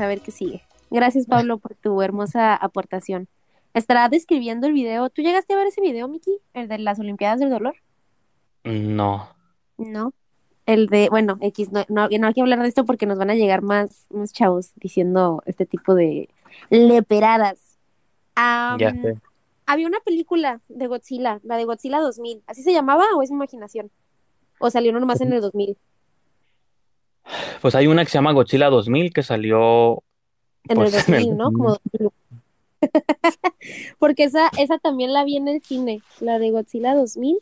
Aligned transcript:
a 0.00 0.06
ver 0.06 0.20
qué 0.20 0.30
sigue. 0.30 0.62
Gracias, 0.90 1.26
Pablo, 1.26 1.58
por 1.58 1.74
tu 1.74 2.02
hermosa 2.02 2.54
aportación. 2.54 3.28
Estará 3.74 4.08
describiendo 4.08 4.66
el 4.66 4.72
video. 4.72 5.10
¿Tú 5.10 5.22
llegaste 5.22 5.52
a 5.52 5.56
ver 5.56 5.66
ese 5.66 5.80
video, 5.80 6.06
Miki? 6.06 6.38
¿El 6.52 6.68
de 6.68 6.78
las 6.78 7.00
Olimpiadas 7.00 7.40
del 7.40 7.50
Dolor? 7.50 7.74
No. 8.62 9.28
No. 9.76 10.12
El 10.66 10.86
de, 10.86 11.08
bueno, 11.10 11.36
X, 11.40 11.72
no, 11.72 11.84
no, 11.88 12.08
no 12.08 12.26
hay 12.26 12.32
que 12.32 12.40
hablar 12.40 12.62
de 12.62 12.68
esto 12.68 12.84
porque 12.84 13.06
nos 13.06 13.18
van 13.18 13.30
a 13.30 13.34
llegar 13.34 13.62
más, 13.62 14.06
más 14.10 14.32
chavos 14.32 14.70
diciendo 14.76 15.42
este 15.44 15.66
tipo 15.66 15.94
de 15.94 16.28
leperadas. 16.70 17.76
Ya 18.36 18.90
sé. 18.90 19.20
había 19.66 19.86
una 19.86 20.00
película 20.00 20.60
de 20.68 20.86
Godzilla, 20.86 21.40
la 21.42 21.56
de 21.56 21.64
Godzilla 21.64 22.00
2000. 22.00 22.42
¿Así 22.46 22.62
se 22.62 22.72
llamaba 22.72 23.04
o 23.16 23.22
es 23.22 23.30
imaginación? 23.30 23.90
¿O 24.58 24.70
salió 24.70 24.92
nomás 24.92 25.20
en 25.20 25.32
el 25.32 25.40
2000? 25.40 25.76
Pues 27.60 27.74
hay 27.74 27.86
una 27.86 28.04
que 28.04 28.10
se 28.10 28.18
llama 28.18 28.32
Godzilla 28.32 28.68
2000 28.68 29.12
que 29.12 29.22
salió 29.22 30.02
En 30.68 30.72
el 30.72 30.76
pues 30.76 31.08
en 31.08 31.14
el 31.14 31.20
2000, 31.26 31.36
¿no? 31.36 31.52
Como 31.52 31.68
2000. 31.70 32.10
Porque 33.98 34.24
esa, 34.24 34.50
esa 34.58 34.78
también 34.78 35.12
la 35.12 35.24
vi 35.24 35.36
en 35.36 35.48
el 35.48 35.62
cine, 35.62 36.02
la 36.20 36.38
de 36.38 36.50
Godzilla 36.50 36.94
2000, 36.94 37.38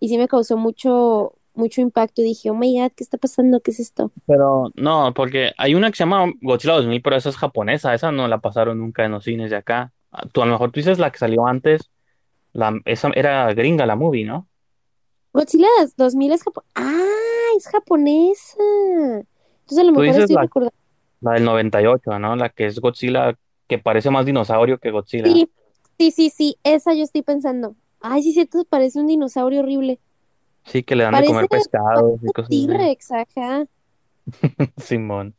y 0.00 0.08
sí 0.08 0.18
me 0.18 0.28
causó 0.28 0.56
mucho, 0.56 1.34
mucho 1.54 1.80
impacto. 1.80 2.22
Y 2.22 2.26
dije, 2.26 2.50
oh 2.50 2.54
my 2.54 2.80
god, 2.80 2.92
¿qué 2.94 3.02
está 3.04 3.18
pasando? 3.18 3.60
¿Qué 3.60 3.72
es 3.72 3.80
esto? 3.80 4.12
Pero 4.26 4.70
no, 4.74 5.12
porque 5.14 5.52
hay 5.58 5.74
una 5.74 5.90
que 5.90 5.96
se 5.96 6.04
llama 6.04 6.32
Godzilla 6.40 6.74
2000, 6.74 7.02
pero 7.02 7.16
esa 7.16 7.28
es 7.30 7.36
japonesa, 7.36 7.94
esa 7.94 8.12
no 8.12 8.28
la 8.28 8.38
pasaron 8.38 8.78
nunca 8.78 9.04
en 9.04 9.12
los 9.12 9.24
cines 9.24 9.50
de 9.50 9.56
acá. 9.56 9.92
Ah, 10.12 10.24
Tú 10.30 10.42
a 10.42 10.46
lo 10.46 10.52
mejor 10.52 10.70
tú 10.70 10.80
dices 10.80 10.98
la 10.98 11.10
que 11.10 11.18
salió 11.18 11.46
antes, 11.46 11.90
la, 12.52 12.72
esa 12.84 13.10
era 13.14 13.52
gringa 13.52 13.86
la 13.86 13.96
movie, 13.96 14.24
¿no? 14.24 14.46
Godzilla 15.32 15.66
2000 15.96 16.32
es 16.32 16.42
japonesa. 16.44 16.72
¡Ah! 16.76 17.03
Es 17.56 17.66
japonesa. 17.68 18.58
Entonces 19.60 19.78
a 19.78 19.84
lo 19.84 19.92
mejor 19.92 20.06
estoy 20.20 20.36
la, 20.36 20.42
recordando. 20.42 20.74
la 21.20 21.32
del 21.32 21.44
98, 21.44 22.18
¿no? 22.18 22.36
La 22.36 22.48
que 22.50 22.66
es 22.66 22.78
Godzilla, 22.80 23.36
que 23.66 23.78
parece 23.78 24.10
más 24.10 24.26
dinosaurio 24.26 24.78
que 24.78 24.90
Godzilla. 24.90 25.24
Sí, 25.24 25.50
sí, 25.98 26.10
sí, 26.10 26.30
sí, 26.30 26.56
esa 26.64 26.94
yo 26.94 27.04
estoy 27.04 27.22
pensando. 27.22 27.76
Ay, 28.00 28.22
sí, 28.22 28.32
cierto, 28.32 28.64
parece 28.64 29.00
un 29.00 29.06
dinosaurio 29.06 29.60
horrible. 29.60 30.00
Sí, 30.64 30.82
que 30.82 30.96
le 30.96 31.04
dan 31.04 31.16
de 31.16 31.24
Parece, 31.26 31.32
comer 31.32 31.48
pescados 31.48 32.20
y 32.22 32.32
cosas. 32.32 32.48
T-Rex, 32.48 33.12
ajá. 33.12 33.66
Simón. 34.78 35.34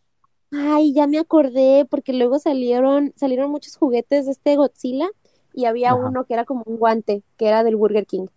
Ay, 0.51 0.93
ya 0.93 1.07
me 1.07 1.19
acordé, 1.19 1.85
porque 1.89 2.13
luego 2.13 2.39
salieron, 2.39 3.13
salieron 3.15 3.51
muchos 3.51 3.75
juguetes 3.77 4.25
de 4.25 4.31
este 4.31 4.55
Godzilla 4.55 5.09
y 5.53 5.65
había 5.65 5.93
Ajá. 5.93 5.95
uno 5.95 6.25
que 6.25 6.33
era 6.33 6.45
como 6.45 6.63
un 6.65 6.77
guante, 6.77 7.23
que 7.37 7.47
era 7.47 7.63
del 7.63 7.75
Burger 7.75 8.05
King, 8.05 8.27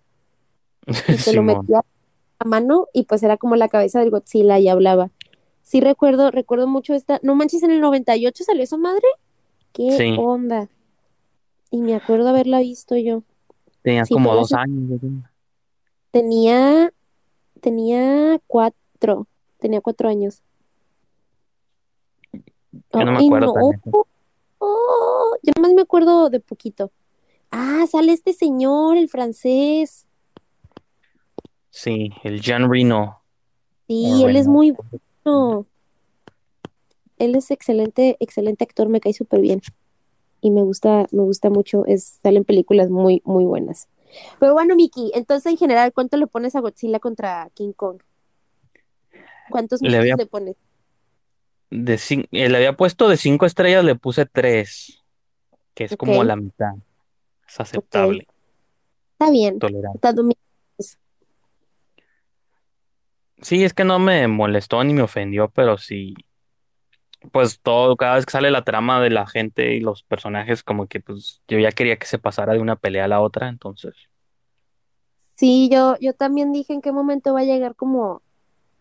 y 1.09 1.17
te 1.17 1.33
lo 1.33 1.43
metía 1.43 1.85
a 2.39 2.45
mano 2.45 2.87
y 2.93 3.05
pues 3.05 3.23
era 3.23 3.37
como 3.37 3.57
la 3.57 3.69
cabeza 3.69 4.01
del 4.01 4.11
Godzilla 4.11 4.59
y 4.59 4.69
hablaba. 4.69 5.11
Sí 5.63 5.81
recuerdo, 5.81 6.31
recuerdo 6.31 6.67
mucho 6.67 6.95
esta, 6.95 7.21
no 7.23 7.35
manches, 7.35 7.63
en 7.63 7.71
el 7.71 7.81
98 7.81 8.45
salió 8.45 8.63
esa 8.63 8.77
madre, 8.79 9.07
qué 9.73 9.93
Sí, 9.93 10.17
onda. 10.19 10.69
Y 11.71 11.83
me 11.83 11.95
acuerdo 11.95 12.29
haberla 12.29 12.61
visto 12.61 12.97
yo. 12.97 13.23
tenía 13.83 14.05
Sí, 14.07 14.15
como 14.15 14.35
dos 14.35 14.53
años. 14.53 15.01
tenía, 16.11 16.93
tenía 17.61 18.41
cuatro, 18.47 19.27
tenía 19.59 19.81
cuatro 19.81 20.09
años. 20.09 20.43
Yo 22.93 23.05
no 23.05 23.13
me 23.13 23.19
Ay, 23.19 23.27
acuerdo 23.27 23.47
no, 23.49 23.53
tan 23.53 23.63
eso. 23.75 24.07
oh, 24.61 25.37
yo 25.43 25.53
nomás 25.57 25.73
me 25.75 25.83
acuerdo 25.83 26.31
de 26.31 26.41
poquito. 26.41 26.91
Ah, 27.51 27.85
sale 27.91 28.13
este 28.13 28.33
señor, 28.33 28.97
el 28.97 29.09
francés. 29.09 30.07
Sí, 31.71 32.11
el 32.25 32.41
Jean 32.41 32.71
Reno. 32.71 33.23
Sí, 33.87 34.25
él 34.25 34.37
es 34.37 34.47
muy 34.47 34.77
bueno. 35.25 35.67
Él 37.19 37.35
es 37.35 37.51
excelente, 37.51 38.17
excelente 38.21 38.65
actor, 38.65 38.89
me 38.89 39.01
cae 39.01 39.13
súper 39.13 39.41
bien. 39.41 39.61
Y 40.41 40.51
me 40.51 40.63
gusta, 40.63 41.07
me 41.11 41.23
gusta 41.23 41.51
mucho. 41.51 41.85
Es, 41.87 42.19
salen 42.23 42.45
películas 42.45 42.91
muy, 42.91 43.23
muy 43.25 43.45
buenas. 43.45 43.89
Pero 44.39 44.53
bueno, 44.53 44.75
Miki, 44.77 45.11
entonces 45.15 45.53
en 45.53 45.59
general, 45.59 45.93
¿cuánto 45.93 46.17
le 46.17 46.27
pones 46.27 46.55
a 46.55 46.61
Godzilla 46.61 46.99
contra 47.01 47.51
King 47.55 47.73
Kong? 47.73 48.01
¿Cuántos 49.51 49.83
Le 49.83 49.97
había, 49.99 50.17
le 50.17 50.27
pones? 50.27 50.57
de 51.71 52.01
eh, 52.33 52.49
le 52.49 52.57
había 52.57 52.77
puesto 52.77 53.09
de 53.09 53.17
cinco 53.17 53.47
estrellas, 53.47 53.85
le 53.85 53.95
puse 53.97 54.27
tres, 54.27 55.03
que 55.75 55.85
es 55.85 55.97
como 55.97 56.23
la 56.25 56.37
mitad. 56.37 56.73
Es 57.49 57.61
aceptable, 57.61 58.27
Está 59.13 59.31
bien. 59.31 59.59
tolerable. 59.59 59.99
Tanto 60.01 60.23
mi- 60.23 60.35
Sí, 63.43 63.65
es 63.65 63.75
que 63.75 63.85
no 63.85 63.99
me 63.99 64.29
molestó 64.29 64.83
ni 64.85 64.95
me 64.95 65.03
ofendió, 65.03 65.51
pero 65.51 65.77
sí, 65.79 66.15
pues 67.33 67.61
todo, 67.61 67.97
cada 67.97 68.15
vez 68.17 68.27
que 68.27 68.33
sale 68.33 68.51
la 68.51 68.65
trama 68.65 69.01
de 69.03 69.11
la 69.11 69.27
gente 69.27 69.75
y 69.75 69.81
los 69.81 70.03
personajes, 70.05 70.63
como 70.63 70.87
que 70.89 71.01
pues 71.01 71.43
yo 71.49 71.59
ya 71.59 71.73
quería 71.73 71.99
que 71.99 72.07
se 72.07 72.19
pasara 72.19 72.53
de 72.55 72.61
una 72.61 72.77
pelea 72.77 73.05
a 73.07 73.09
la 73.09 73.21
otra, 73.21 73.49
entonces. 73.49 73.95
Sí, 75.37 75.69
yo, 75.73 75.97
yo 76.01 76.15
también 76.15 76.53
dije 76.53 76.73
en 76.73 76.81
qué 76.81 76.93
momento 76.93 77.33
va 77.35 77.41
a 77.41 77.45
llegar 77.45 77.77
como 77.77 78.23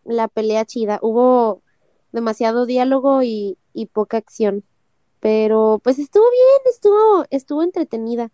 la 0.05 0.27
pelea 0.29 0.65
chida. 0.65 0.99
Hubo 1.03 1.63
demasiado 2.11 2.65
diálogo 2.65 3.23
y, 3.23 3.57
y 3.73 3.87
poca 3.87 4.17
acción. 4.17 4.63
Pero 5.21 5.81
pues 5.83 5.99
estuvo 5.99 6.23
bien, 6.31 6.73
estuvo, 6.73 7.25
estuvo 7.31 7.63
entretenida. 7.63 8.31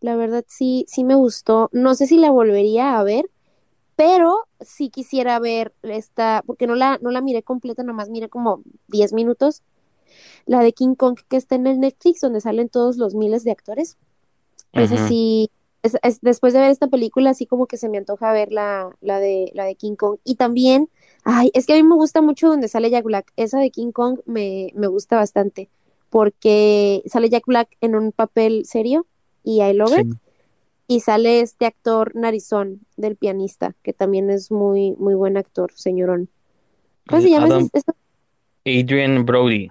La 0.00 0.16
verdad 0.16 0.44
sí, 0.48 0.86
sí 0.88 1.04
me 1.04 1.14
gustó. 1.16 1.70
No 1.72 1.94
sé 1.94 2.06
si 2.08 2.18
la 2.18 2.30
volvería 2.30 2.98
a 2.98 3.04
ver, 3.04 3.30
pero 3.96 4.46
sí 4.64 4.90
quisiera 4.90 5.38
ver 5.38 5.74
esta, 5.82 6.42
porque 6.46 6.66
no 6.66 6.74
la, 6.74 6.98
no 7.02 7.10
la 7.10 7.20
miré 7.20 7.42
completa, 7.42 7.82
nomás 7.82 8.10
miré 8.10 8.28
como 8.28 8.62
10 8.88 9.12
minutos. 9.12 9.62
La 10.46 10.60
de 10.60 10.72
King 10.72 10.94
Kong 10.94 11.18
que 11.28 11.36
está 11.36 11.54
en 11.56 11.66
el 11.66 11.80
Netflix, 11.80 12.20
donde 12.20 12.40
salen 12.40 12.68
todos 12.68 12.96
los 12.96 13.14
miles 13.14 13.44
de 13.44 13.52
actores. 13.52 13.96
Esa 14.72 14.96
sí, 15.08 15.50
es, 15.82 15.96
es- 16.02 16.20
después 16.20 16.52
de 16.52 16.60
ver 16.60 16.70
esta 16.70 16.88
película, 16.88 17.30
así 17.30 17.46
como 17.46 17.66
que 17.66 17.76
se 17.76 17.88
me 17.88 17.98
antoja 17.98 18.32
ver 18.32 18.52
la, 18.52 18.90
la 19.00 19.20
de, 19.20 19.50
la 19.54 19.64
de 19.64 19.76
King 19.76 19.96
Kong. 19.96 20.18
Y 20.24 20.36
también, 20.36 20.88
ay, 21.24 21.50
es 21.54 21.66
que 21.66 21.74
a 21.74 21.76
mí 21.76 21.82
me 21.82 21.94
gusta 21.96 22.22
mucho 22.22 22.48
donde 22.48 22.68
sale 22.68 22.90
Jack 22.90 23.04
Black. 23.04 23.32
Esa 23.36 23.58
de 23.58 23.70
King 23.70 23.92
Kong 23.92 24.20
me, 24.26 24.72
me 24.74 24.86
gusta 24.88 25.16
bastante, 25.16 25.70
porque 26.10 27.02
sale 27.06 27.28
Jack 27.30 27.46
Black 27.46 27.76
en 27.80 27.94
un 27.96 28.12
papel 28.12 28.64
serio 28.66 29.06
y 29.42 29.62
I 29.62 29.72
love 29.74 29.98
it. 29.98 30.08
Y 30.86 31.00
sale 31.00 31.40
este 31.40 31.66
actor 31.66 32.14
narizón 32.14 32.80
del 32.96 33.16
pianista, 33.16 33.74
que 33.82 33.92
también 33.92 34.30
es 34.30 34.50
muy, 34.50 34.92
muy 34.92 35.14
buen 35.14 35.36
actor, 35.36 35.72
señorón. 35.74 36.28
¿Cómo 37.08 37.22
se 37.22 37.30
llama 37.30 37.46
Adam 37.46 37.68
ese- 37.72 37.92
Adrian 38.82 39.24
Brody. 39.24 39.68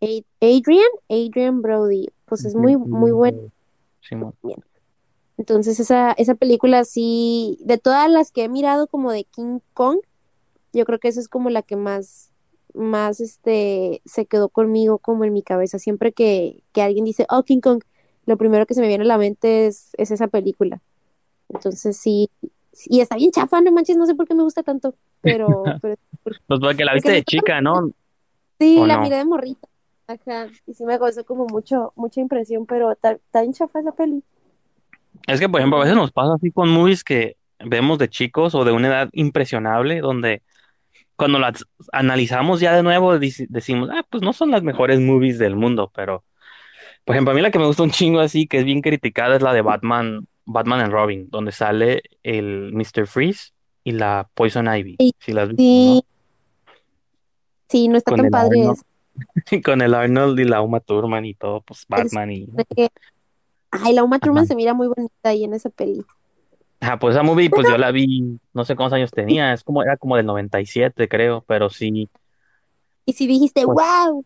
Ad- 0.00 0.24
Adrian, 0.40 0.90
Adrian 1.08 1.62
Brody. 1.62 2.08
Pues 2.26 2.44
es 2.44 2.54
muy, 2.54 2.76
muy 2.76 3.10
buen. 3.12 3.52
Bien. 4.42 4.62
Entonces 5.38 5.80
esa, 5.80 6.12
esa 6.12 6.34
película 6.34 6.84
sí, 6.84 7.58
de 7.60 7.78
todas 7.78 8.10
las 8.10 8.30
que 8.32 8.44
he 8.44 8.48
mirado 8.48 8.86
como 8.86 9.12
de 9.12 9.24
King 9.24 9.58
Kong, 9.74 9.98
yo 10.72 10.84
creo 10.84 10.98
que 10.98 11.08
esa 11.08 11.20
es 11.20 11.28
como 11.28 11.50
la 11.50 11.62
que 11.62 11.76
más, 11.76 12.30
más 12.74 13.20
este, 13.20 14.02
se 14.04 14.26
quedó 14.26 14.48
conmigo 14.48 14.98
como 14.98 15.24
en 15.24 15.32
mi 15.32 15.42
cabeza. 15.42 15.78
Siempre 15.78 16.12
que, 16.12 16.62
que 16.72 16.82
alguien 16.82 17.04
dice, 17.04 17.26
oh, 17.28 17.42
King 17.44 17.60
Kong, 17.60 17.82
lo 18.26 18.36
primero 18.36 18.66
que 18.66 18.74
se 18.74 18.80
me 18.80 18.88
viene 18.88 19.04
a 19.04 19.06
la 19.06 19.18
mente 19.18 19.66
es, 19.66 19.90
es 19.98 20.10
esa 20.10 20.28
película. 20.28 20.80
Entonces 21.48 21.96
sí, 21.96 22.30
y 22.86 23.00
está 23.00 23.16
bien 23.16 23.30
chafa, 23.30 23.60
no 23.60 23.72
manches, 23.72 23.96
no 23.96 24.06
sé 24.06 24.14
por 24.14 24.26
qué 24.26 24.34
me 24.34 24.42
gusta 24.42 24.62
tanto, 24.62 24.94
pero, 25.20 25.62
pero 25.82 25.96
Pues 26.22 26.60
porque 26.60 26.84
la 26.84 26.92
porque 26.92 26.94
viste 26.94 27.12
de 27.12 27.24
chica, 27.24 27.60
¿no? 27.60 27.90
Sí, 28.58 28.78
¿O 28.78 28.86
la 28.86 28.96
no? 28.96 29.02
miré 29.02 29.16
de 29.16 29.24
morrita. 29.24 29.68
Ajá, 30.06 30.48
y 30.66 30.74
sí 30.74 30.84
me 30.84 30.98
causó 30.98 31.24
como 31.24 31.46
mucho, 31.46 31.92
mucha 31.96 32.20
impresión, 32.20 32.66
pero 32.66 32.92
está 32.92 33.18
bien 33.40 33.52
chafa 33.52 33.80
esa 33.80 33.92
peli. 33.92 34.22
Es 35.26 35.40
que, 35.40 35.48
por 35.48 35.60
ejemplo, 35.60 35.78
a 35.78 35.82
veces 35.82 35.96
nos 35.96 36.12
pasa 36.12 36.34
así 36.34 36.50
con 36.50 36.68
movies 36.68 37.04
que 37.04 37.36
vemos 37.64 37.98
de 37.98 38.08
chicos 38.08 38.54
o 38.54 38.64
de 38.64 38.72
una 38.72 38.88
edad 38.88 39.08
impresionable, 39.12 40.00
donde 40.00 40.42
cuando 41.16 41.38
las 41.38 41.64
analizamos 41.92 42.60
ya 42.60 42.74
de 42.74 42.82
nuevo 42.82 43.18
decimos, 43.18 43.90
ah, 43.92 44.04
pues 44.10 44.22
no 44.22 44.32
son 44.32 44.50
las 44.50 44.62
mejores 44.62 45.00
movies 45.00 45.38
del 45.38 45.54
mundo, 45.56 45.90
pero, 45.94 46.24
por 47.04 47.14
ejemplo, 47.14 47.32
a 47.32 47.34
mí 47.34 47.40
la 47.42 47.50
que 47.50 47.58
me 47.58 47.66
gusta 47.66 47.82
un 47.82 47.90
chingo 47.90 48.20
así, 48.20 48.46
que 48.46 48.58
es 48.58 48.64
bien 48.64 48.80
criticada, 48.82 49.36
es 49.36 49.42
la 49.42 49.52
de 49.52 49.62
Batman, 49.62 50.26
Batman 50.44 50.80
and 50.80 50.92
Robin, 50.92 51.28
donde 51.30 51.52
sale 51.52 52.02
el 52.22 52.72
Mr. 52.74 53.06
Freeze 53.06 53.52
y 53.84 53.92
la 53.92 54.28
Poison 54.34 54.66
Ivy, 54.74 54.98
Y 54.98 55.12
si 55.18 55.32
las 55.32 55.48
viste, 55.48 55.80
¿no? 55.84 56.00
sí, 56.00 56.04
sí, 57.68 57.88
no 57.88 57.96
está 57.98 58.12
Con 58.12 58.20
tan 58.22 58.30
padre 58.30 58.60
Arnold, 58.60 58.72
eso. 58.72 58.84
con 59.64 59.82
el 59.82 59.94
Arnold 59.94 60.38
y 60.40 60.44
la 60.44 60.62
Uma 60.62 60.80
Thurman 60.80 61.24
y 61.24 61.34
todo, 61.34 61.62
pues 61.62 61.86
Es 61.94 62.12
Batman 62.12 62.30
y... 62.32 62.48
ay, 63.70 63.92
la 63.94 64.04
Uma 64.04 64.18
Ajá. 64.20 64.20
Thurman 64.20 64.46
se 64.46 64.54
mira 64.54 64.74
muy 64.74 64.88
bonita 64.88 65.12
ahí 65.24 65.44
en 65.44 65.54
esa 65.54 65.70
peli. 65.70 66.04
Ajá, 66.80 66.98
pues 66.98 67.14
esa 67.14 67.22
movie, 67.22 67.50
pues 67.50 67.68
yo 67.68 67.76
la 67.78 67.90
vi, 67.92 68.38
no 68.52 68.64
sé 68.64 68.76
cuántos 68.76 68.94
años 68.96 69.10
tenía, 69.10 69.52
es 69.52 69.64
como, 69.64 69.82
era 69.82 69.96
como 69.96 70.16
del 70.16 70.26
97, 70.26 71.08
creo, 71.08 71.44
pero 71.46 71.70
sí, 71.70 72.08
Y 73.04 73.12
si 73.14 73.26
dijiste, 73.26 73.64
pues, 73.64 73.76
wow, 73.76 74.24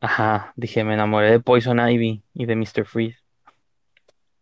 ajá, 0.00 0.52
dije, 0.56 0.84
me 0.84 0.94
enamoré 0.94 1.30
de 1.32 1.40
Poison 1.40 1.78
Ivy 1.80 2.22
y 2.34 2.46
de 2.46 2.56
Mr. 2.56 2.84
Freeze. 2.86 3.18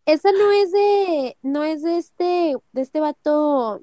esa 0.05 0.31
no 0.31 0.51
es 0.51 0.71
de, 0.71 1.37
no 1.41 1.63
es 1.63 1.81
de 1.83 1.97
este, 1.97 2.55
de 2.73 2.81
este 2.81 2.99
vato, 2.99 3.81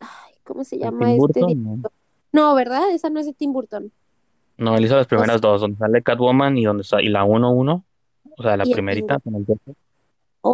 ay, 0.00 0.34
¿cómo 0.44 0.64
se 0.64 0.76
¿El 0.76 0.82
llama 0.82 1.06
Tim 1.06 1.08
este 1.08 1.16
Burton? 1.16 1.62
No. 1.62 1.70
director? 1.70 1.92
No, 2.32 2.54
¿verdad? 2.54 2.90
Esa 2.90 3.10
no 3.10 3.20
es 3.20 3.26
de 3.26 3.32
Tim 3.34 3.52
Burton. 3.52 3.92
No, 4.56 4.76
él 4.76 4.84
hizo 4.84 4.96
las 4.96 5.06
O 5.06 5.08
sea, 5.08 5.18
primeras 5.18 5.40
dos, 5.40 5.60
donde 5.60 5.78
sale 5.78 6.02
Catwoman 6.02 6.56
y 6.58 6.64
donde 6.64 6.84
sa- 6.84 7.02
y 7.02 7.08
la 7.08 7.24
uno 7.24 7.52
uno 7.52 7.84
o 8.36 8.42
sea, 8.42 8.56
la 8.56 8.66
y 8.66 8.70
el 8.70 8.74
primerita 8.74 9.18
con 9.20 9.34
el 9.36 9.44
Joker. 9.46 9.74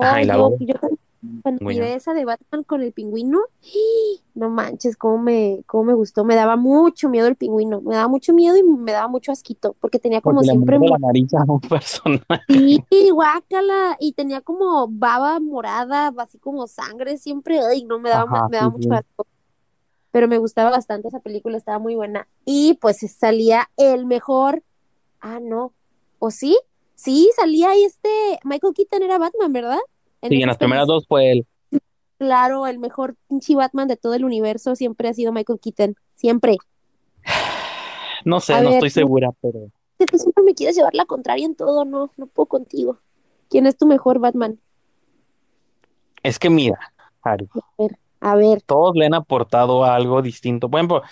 Ajá, 0.00 0.16
Oh, 0.16 0.18
y 0.20 0.24
la 0.24 0.34
yo, 0.34 0.40
dos, 0.50 0.54
yo 0.60 0.74
también, 0.76 0.99
cuando 1.42 1.66
miré 1.66 1.94
esa 1.94 2.14
de 2.14 2.24
Batman 2.24 2.64
con 2.64 2.82
el 2.82 2.92
pingüino, 2.92 3.40
no 4.34 4.48
manches, 4.48 4.96
cómo 4.96 5.18
me, 5.18 5.62
cómo 5.66 5.84
me 5.84 5.94
gustó. 5.94 6.24
Me 6.24 6.34
daba 6.34 6.56
mucho 6.56 7.08
miedo 7.08 7.26
el 7.26 7.36
pingüino. 7.36 7.80
Me 7.82 7.94
daba 7.94 8.08
mucho 8.08 8.32
miedo 8.32 8.56
y 8.56 8.62
me 8.62 8.92
daba 8.92 9.08
mucho 9.08 9.32
asquito, 9.32 9.76
porque 9.80 9.98
tenía 9.98 10.20
como 10.20 10.36
Porque 10.36 10.50
siempre 10.50 10.78
la 10.78 10.98
nariz 10.98 11.34
a 11.34 11.44
un 11.44 11.60
personaje. 11.68 12.44
Sí, 12.48 13.10
guácala, 13.10 13.96
y 14.00 14.12
tenía 14.12 14.40
como 14.40 14.88
baba 14.88 15.40
morada, 15.40 16.12
así 16.18 16.38
como 16.38 16.66
sangre 16.66 17.18
siempre, 17.18 17.60
ay, 17.60 17.84
no, 17.84 17.98
me 17.98 18.10
daba, 18.10 18.22
Ajá, 18.22 18.48
me 18.48 18.56
daba 18.56 18.70
sí, 18.70 18.76
mucho 18.78 18.94
asco, 18.94 19.26
pero 20.10 20.26
me 20.26 20.38
gustaba 20.38 20.70
bastante 20.70 21.08
esa 21.08 21.20
película, 21.20 21.56
estaba 21.56 21.78
muy 21.78 21.94
buena. 21.94 22.26
Y 22.44 22.74
pues 22.80 22.98
salía 23.12 23.70
el 23.76 24.06
mejor, 24.06 24.62
ah, 25.20 25.38
no, 25.40 25.72
¿o 26.18 26.30
sí? 26.30 26.58
Sí, 26.94 27.30
salía 27.36 27.70
ahí 27.70 27.84
este, 27.84 28.40
Michael 28.44 28.74
Keaton 28.74 29.02
era 29.02 29.18
Batman, 29.18 29.52
¿verdad? 29.52 29.78
Sí, 30.22 30.40
en 30.42 30.48
las 30.48 30.58
primeras 30.58 30.86
dos 30.86 31.06
fue 31.06 31.32
él. 31.32 31.46
Claro, 32.18 32.66
el 32.66 32.78
mejor 32.78 33.16
pinche 33.28 33.54
Batman 33.54 33.88
de 33.88 33.96
todo 33.96 34.14
el 34.14 34.24
universo 34.24 34.76
siempre 34.76 35.08
ha 35.08 35.14
sido 35.14 35.32
Michael 35.32 35.58
Keaton, 35.60 35.94
siempre. 36.14 36.58
No 38.24 38.40
sé, 38.40 38.52
A 38.54 38.60
no 38.60 38.68
ver, 38.68 38.74
estoy 38.74 38.90
segura, 38.90 39.30
pero 39.40 39.70
tú 39.98 40.18
siempre 40.18 40.44
me 40.44 40.54
quieres 40.54 40.76
llevar 40.76 40.94
la 40.94 41.06
contraria 41.06 41.46
en 41.46 41.54
todo, 41.54 41.84
no, 41.84 42.10
no 42.16 42.26
puedo 42.26 42.46
contigo. 42.46 42.98
¿Quién 43.48 43.66
es 43.66 43.76
tu 43.76 43.86
mejor 43.86 44.18
Batman? 44.18 44.58
es 46.22 46.38
que 46.38 46.50
mira, 46.50 46.78
Ari, 47.22 47.48
A 47.54 47.82
ver, 47.82 47.98
a 48.20 48.34
ver. 48.36 48.62
todos 48.62 48.94
le 48.94 49.06
han 49.06 49.14
aportado 49.14 49.84
algo 49.84 50.22
distinto. 50.22 50.70
Por 50.70 50.78
ejemplo, 50.80 51.02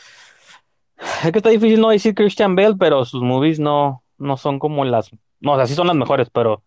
es 1.24 1.32
que 1.32 1.38
está 1.38 1.50
difícil 1.50 1.80
no 1.80 1.90
decir 1.90 2.14
Christian 2.14 2.54
Bale, 2.56 2.76
pero 2.78 3.04
sus 3.04 3.22
movies 3.22 3.58
no, 3.58 4.02
no 4.18 4.36
son 4.36 4.58
como 4.58 4.84
las, 4.84 5.10
no, 5.40 5.52
o 5.52 5.56
sea, 5.56 5.66
sí 5.66 5.74
son 5.74 5.86
las 5.86 5.96
mejores, 5.96 6.28
pero 6.30 6.62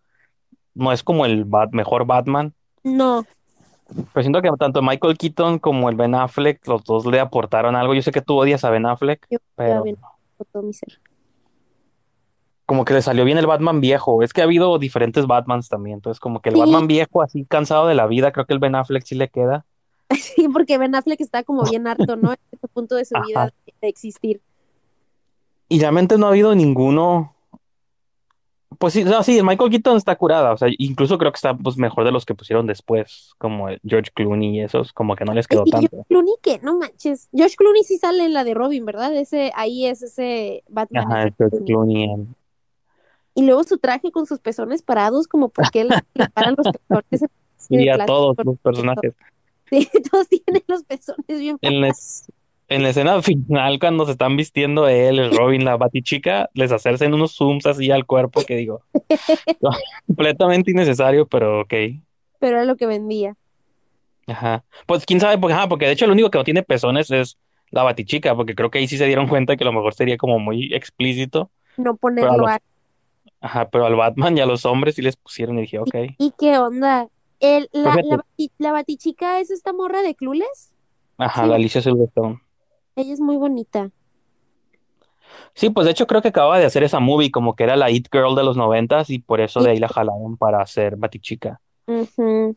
no 0.74 0.92
es 0.92 1.02
como 1.02 1.24
el 1.26 1.44
Bat- 1.44 1.72
mejor 1.72 2.06
Batman. 2.06 2.54
No, 2.82 3.24
Pero 4.12 4.22
siento 4.22 4.40
que 4.42 4.50
tanto 4.58 4.82
Michael 4.82 5.18
Keaton 5.18 5.58
como 5.58 5.88
el 5.90 5.96
Ben 5.96 6.14
Affleck, 6.14 6.66
los 6.66 6.82
dos 6.84 7.06
le 7.06 7.20
aportaron 7.20 7.76
algo. 7.76 7.94
Yo 7.94 8.02
sé 8.02 8.10
que 8.10 8.22
tú 8.22 8.36
odias 8.38 8.64
a 8.64 8.70
Ben 8.70 8.86
Affleck, 8.86 9.26
yo 9.30 9.38
pero 9.54 9.84
todo 10.50 10.62
mi 10.62 10.72
ser. 10.72 11.00
como 12.66 12.84
que 12.84 12.94
le 12.94 13.02
salió 13.02 13.24
bien 13.24 13.38
el 13.38 13.46
Batman 13.46 13.80
viejo. 13.80 14.22
Es 14.22 14.32
que 14.32 14.40
ha 14.40 14.44
habido 14.44 14.78
diferentes 14.78 15.26
Batmans 15.26 15.68
también. 15.68 15.96
Entonces, 15.96 16.18
como 16.20 16.40
que 16.40 16.48
el 16.48 16.54
Sí, 16.54 16.60
Batman 16.60 16.86
viejo, 16.86 17.22
así 17.22 17.44
cansado 17.44 17.86
de 17.86 17.94
la 17.94 18.06
vida, 18.06 18.32
creo 18.32 18.46
que 18.46 18.54
el 18.54 18.58
Ben 18.60 18.74
Affleck 18.74 19.04
sí 19.04 19.14
le 19.14 19.28
queda. 19.28 19.64
sí, 20.10 20.48
porque 20.48 20.78
Ben 20.78 20.94
Affleck 20.94 21.20
está 21.20 21.42
como 21.44 21.62
bien 21.64 21.86
harto, 21.86 22.16
¿no? 22.16 22.32
En 22.32 22.38
este 22.50 22.68
punto 22.68 22.96
de 22.96 23.04
su 23.04 23.14
vida 23.26 23.42
Ajá. 23.44 23.54
de 23.80 23.88
existir. 23.88 24.40
Y 25.68 25.80
realmente 25.80 26.16
no 26.18 26.26
ha 26.26 26.30
habido 26.30 26.54
ninguno. 26.54 27.34
Pues 28.78 28.92
sí, 28.94 29.04
no, 29.04 29.22
sí, 29.22 29.38
el 29.38 29.44
Michael 29.44 29.70
Keaton 29.70 29.96
está 29.96 30.16
curada. 30.16 30.52
O 30.52 30.56
sea, 30.56 30.68
incluso 30.78 31.18
creo 31.18 31.32
que 31.32 31.36
está 31.36 31.56
pues, 31.56 31.76
mejor 31.76 32.04
de 32.04 32.12
los 32.12 32.24
que 32.24 32.34
pusieron 32.34 32.66
después, 32.66 33.32
como 33.38 33.68
George 33.84 34.10
Clooney 34.14 34.56
y 34.58 34.60
esos, 34.60 34.92
como 34.92 35.16
que 35.16 35.24
no 35.24 35.34
les 35.34 35.46
quedó 35.46 35.64
sí, 35.64 35.70
George 35.70 35.88
tanto. 35.88 36.04
Clooney, 36.08 36.34
que 36.42 36.58
no 36.60 36.78
manches. 36.78 37.28
George 37.32 37.56
Clooney 37.56 37.82
sí 37.84 37.98
sale 37.98 38.24
en 38.24 38.32
la 38.32 38.44
de 38.44 38.54
Robin, 38.54 38.84
¿verdad? 38.84 39.14
Ese, 39.14 39.52
ahí 39.54 39.86
es 39.86 40.02
ese 40.02 40.64
Batman, 40.68 41.04
Ajá, 41.06 41.22
el 41.24 41.34
George 41.36 41.58
Clooney. 41.64 42.26
Y 43.34 43.42
luego 43.46 43.64
su 43.64 43.78
traje 43.78 44.12
con 44.12 44.26
sus 44.26 44.40
pezones 44.40 44.82
parados, 44.82 45.26
como 45.26 45.48
porque 45.48 45.84
le 46.14 46.28
paran 46.34 46.54
los 46.56 46.66
pezones 46.66 47.30
Y 47.68 47.88
a 47.88 48.04
todos 48.04 48.36
los 48.44 48.58
personajes. 48.58 49.14
Sí, 49.70 49.88
todos 50.10 50.28
tienen 50.28 50.62
los 50.66 50.84
pezones 50.84 51.24
bien 51.28 51.58
En 51.62 51.80
la, 51.80 51.88
es- 51.88 52.26
en 52.74 52.82
la 52.82 52.90
escena 52.90 53.20
final, 53.22 53.78
cuando 53.78 54.06
se 54.06 54.12
están 54.12 54.36
vistiendo 54.36 54.88
él, 54.88 55.18
el 55.18 55.32
Robin, 55.32 55.64
la 55.64 55.76
Batichica, 55.76 56.48
les 56.54 56.72
hacen 56.72 57.14
unos 57.14 57.34
zooms 57.36 57.66
así 57.66 57.90
al 57.90 58.06
cuerpo 58.06 58.44
que 58.44 58.56
digo, 58.56 58.84
completamente 60.06 60.70
innecesario, 60.70 61.26
pero 61.28 61.60
ok. 61.62 61.74
pero 62.38 62.56
era 62.58 62.64
lo 62.66 62.76
que 62.76 62.86
vendía. 62.86 63.36
Ajá. 64.26 64.64
Pues 64.86 65.04
quién 65.04 65.20
sabe, 65.20 65.38
porque, 65.38 65.54
ajá, 65.54 65.68
porque 65.68 65.86
de 65.86 65.92
hecho 65.92 66.06
lo 66.06 66.12
único 66.12 66.30
que 66.30 66.38
no 66.38 66.44
tiene 66.44 66.62
pezones 66.62 67.10
es 67.10 67.38
la 67.70 67.82
Batichica, 67.82 68.34
porque 68.36 68.54
creo 68.54 68.70
que 68.70 68.78
ahí 68.78 68.86
sí 68.88 68.96
se 68.98 69.06
dieron 69.06 69.28
cuenta 69.28 69.56
que 69.56 69.64
a 69.64 69.66
lo 69.66 69.72
mejor 69.72 69.94
sería 69.94 70.16
como 70.16 70.38
muy 70.38 70.72
explícito, 70.74 71.50
No 71.76 71.96
pero 72.18 72.32
a 72.32 72.36
ponerlo 72.36 72.36
los, 72.38 72.52
a... 72.52 72.58
ajá, 73.40 73.70
pero 73.70 73.86
al 73.86 73.96
Batman 73.96 74.38
y 74.38 74.42
a 74.42 74.46
los 74.46 74.66
hombres 74.66 74.96
sí 74.96 75.02
les 75.02 75.16
pusieron 75.16 75.58
y 75.58 75.62
dije, 75.62 75.78
ok. 75.80 75.96
¿Y 76.18 76.32
qué 76.38 76.58
onda? 76.58 77.08
El, 77.40 77.68
Pues 77.82 77.94
la, 77.94 77.96
bati- 77.96 78.52
la 78.58 78.72
batichica 78.72 79.40
es 79.40 79.50
esta 79.50 79.72
morra 79.72 80.02
de 80.02 80.14
Clueless. 80.14 80.72
ajá, 81.18 81.42
Sí, 81.44 81.48
la. 81.48 81.56
Alicia 81.56 81.80
Silverstone. 81.82 82.40
Ella 82.96 83.12
es 83.14 83.20
muy 83.20 83.36
bonita. 83.36 83.90
Sí, 85.54 85.70
pues 85.70 85.84
de 85.84 85.92
hecho 85.92 86.06
creo 86.06 86.22
que 86.22 86.28
acababa 86.28 86.58
de 86.58 86.66
hacer 86.66 86.82
esa 86.82 87.00
movie, 87.00 87.30
como 87.30 87.54
que 87.56 87.64
era 87.64 87.76
la 87.76 87.90
It 87.90 88.08
Girl 88.12 88.34
de 88.34 88.44
los 88.44 88.56
noventas 88.56 89.10
y 89.10 89.18
por 89.18 89.40
eso 89.40 89.62
de 89.62 89.70
ahí 89.70 89.78
la 89.78 89.88
jalaron 89.88 90.36
para 90.36 90.60
hacer 90.62 90.96
Batichica. 90.96 91.60
ujú, 91.86 92.56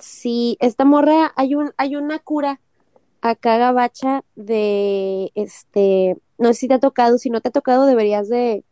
Sí, 0.00 0.56
esta 0.60 0.84
morra, 0.84 1.32
hay 1.36 1.54
un, 1.54 1.72
hay 1.76 1.96
una 1.96 2.18
cura 2.20 2.60
acá 3.22 3.58
gabacha 3.58 4.24
de 4.36 5.32
este, 5.36 6.16
no 6.38 6.48
sé 6.48 6.54
si 6.60 6.68
te 6.68 6.74
ha 6.74 6.80
tocado, 6.80 7.18
si 7.18 7.30
no 7.30 7.40
te 7.42 7.48
ha 7.50 7.52
tocado 7.52 7.86
deberías 7.86 8.28
de, 8.28 8.64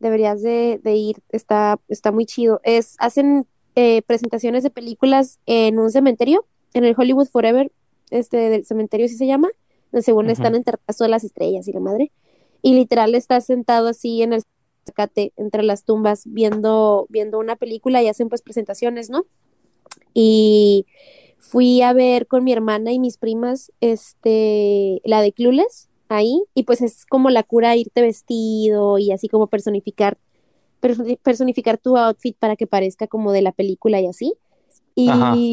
deberías 0.00 0.42
de, 0.42 0.80
de 0.84 0.94
ir, 0.96 1.18
está, 1.30 1.80
está 1.88 2.12
muy 2.12 2.26
chido. 2.26 2.60
Es, 2.64 2.96
hacen 3.00 3.46
eh, 3.76 4.02
presentaciones 4.02 4.62
de 4.64 4.70
películas 4.70 5.40
en 5.46 5.78
un 5.80 5.90
cementerio, 5.92 6.46
en 6.74 6.84
el 6.84 6.94
Hollywood 6.98 7.28
Forever, 7.28 7.72
este 8.10 8.36
del 8.50 8.66
cementerio 8.66 9.08
sí 9.08 9.16
se 9.16 9.26
llama, 9.28 9.48
donde 9.92 10.02
según 10.02 10.30
están 10.30 10.54
enterradas 10.54 10.96
todas 10.96 11.10
las 11.10 11.24
estrellas 11.24 11.68
y 11.68 11.72
la 11.72 11.80
madre, 11.80 12.12
y 12.62 12.74
literal 12.74 13.14
está 13.14 13.40
sentado 13.40 13.88
así 13.88 14.22
en 14.22 14.32
el 14.34 14.42
zacate 14.86 15.32
entre 15.36 15.62
las 15.62 15.84
tumbas 15.84 16.22
viendo, 16.26 17.06
viendo 17.10 17.38
una 17.38 17.56
película 17.56 18.02
y 18.02 18.08
hacen 18.08 18.28
pues 18.28 18.42
presentaciones, 18.42 19.10
¿no? 19.10 19.26
Y 20.14 20.86
fui 21.38 21.82
a 21.82 21.92
ver 21.92 22.26
con 22.26 22.44
mi 22.44 22.52
hermana 22.52 22.92
y 22.92 22.98
mis 22.98 23.16
primas, 23.18 23.72
este, 23.80 25.00
la 25.04 25.22
de 25.22 25.32
Clueless, 25.32 25.88
ahí, 26.08 26.42
y 26.54 26.64
pues 26.64 26.82
es 26.82 27.06
como 27.06 27.30
la 27.30 27.42
cura 27.42 27.76
irte 27.76 28.02
vestido 28.02 28.98
y 28.98 29.12
así 29.12 29.28
como 29.28 29.46
personificar, 29.48 30.18
perso- 30.82 31.18
personificar 31.22 31.78
tu 31.78 31.96
outfit 31.96 32.36
para 32.38 32.56
que 32.56 32.66
parezca 32.66 33.06
como 33.08 33.32
de 33.32 33.42
la 33.42 33.52
película 33.52 34.00
y 34.00 34.06
así. 34.06 34.34
Ajá. 35.06 35.44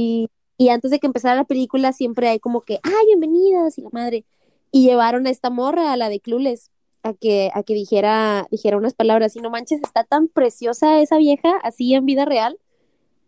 Y, 0.58 0.70
antes 0.70 0.92
de 0.92 1.00
que 1.00 1.08
empezara 1.08 1.36
la 1.36 1.44
película 1.44 1.92
siempre 1.92 2.30
hay 2.30 2.40
como 2.40 2.62
que, 2.62 2.80
ay, 2.84 3.06
bienvenidos 3.08 3.78
y 3.78 3.82
la 3.82 3.90
madre. 3.92 4.26
Y 4.72 4.86
llevaron 4.86 5.28
a 5.28 5.30
esta 5.30 5.50
morra, 5.50 5.92
a 5.92 5.98
la 5.98 6.10
de 6.10 6.20
Clueless, 6.20 6.72
a 7.04 7.14
que, 7.14 7.52
a 7.54 7.64
que 7.64 7.74
dijera, 7.74 8.48
dijera 8.52 8.78
unas 8.78 8.94
palabras. 8.94 9.36
Y 9.36 9.40
no 9.40 9.50
manches, 9.50 9.82
está 9.84 10.04
tan 10.04 10.28
preciosa 10.28 11.02
esa 11.02 11.18
vieja, 11.18 11.58
así 11.64 11.94
en 11.94 12.06
vida 12.06 12.26
real. 12.26 12.58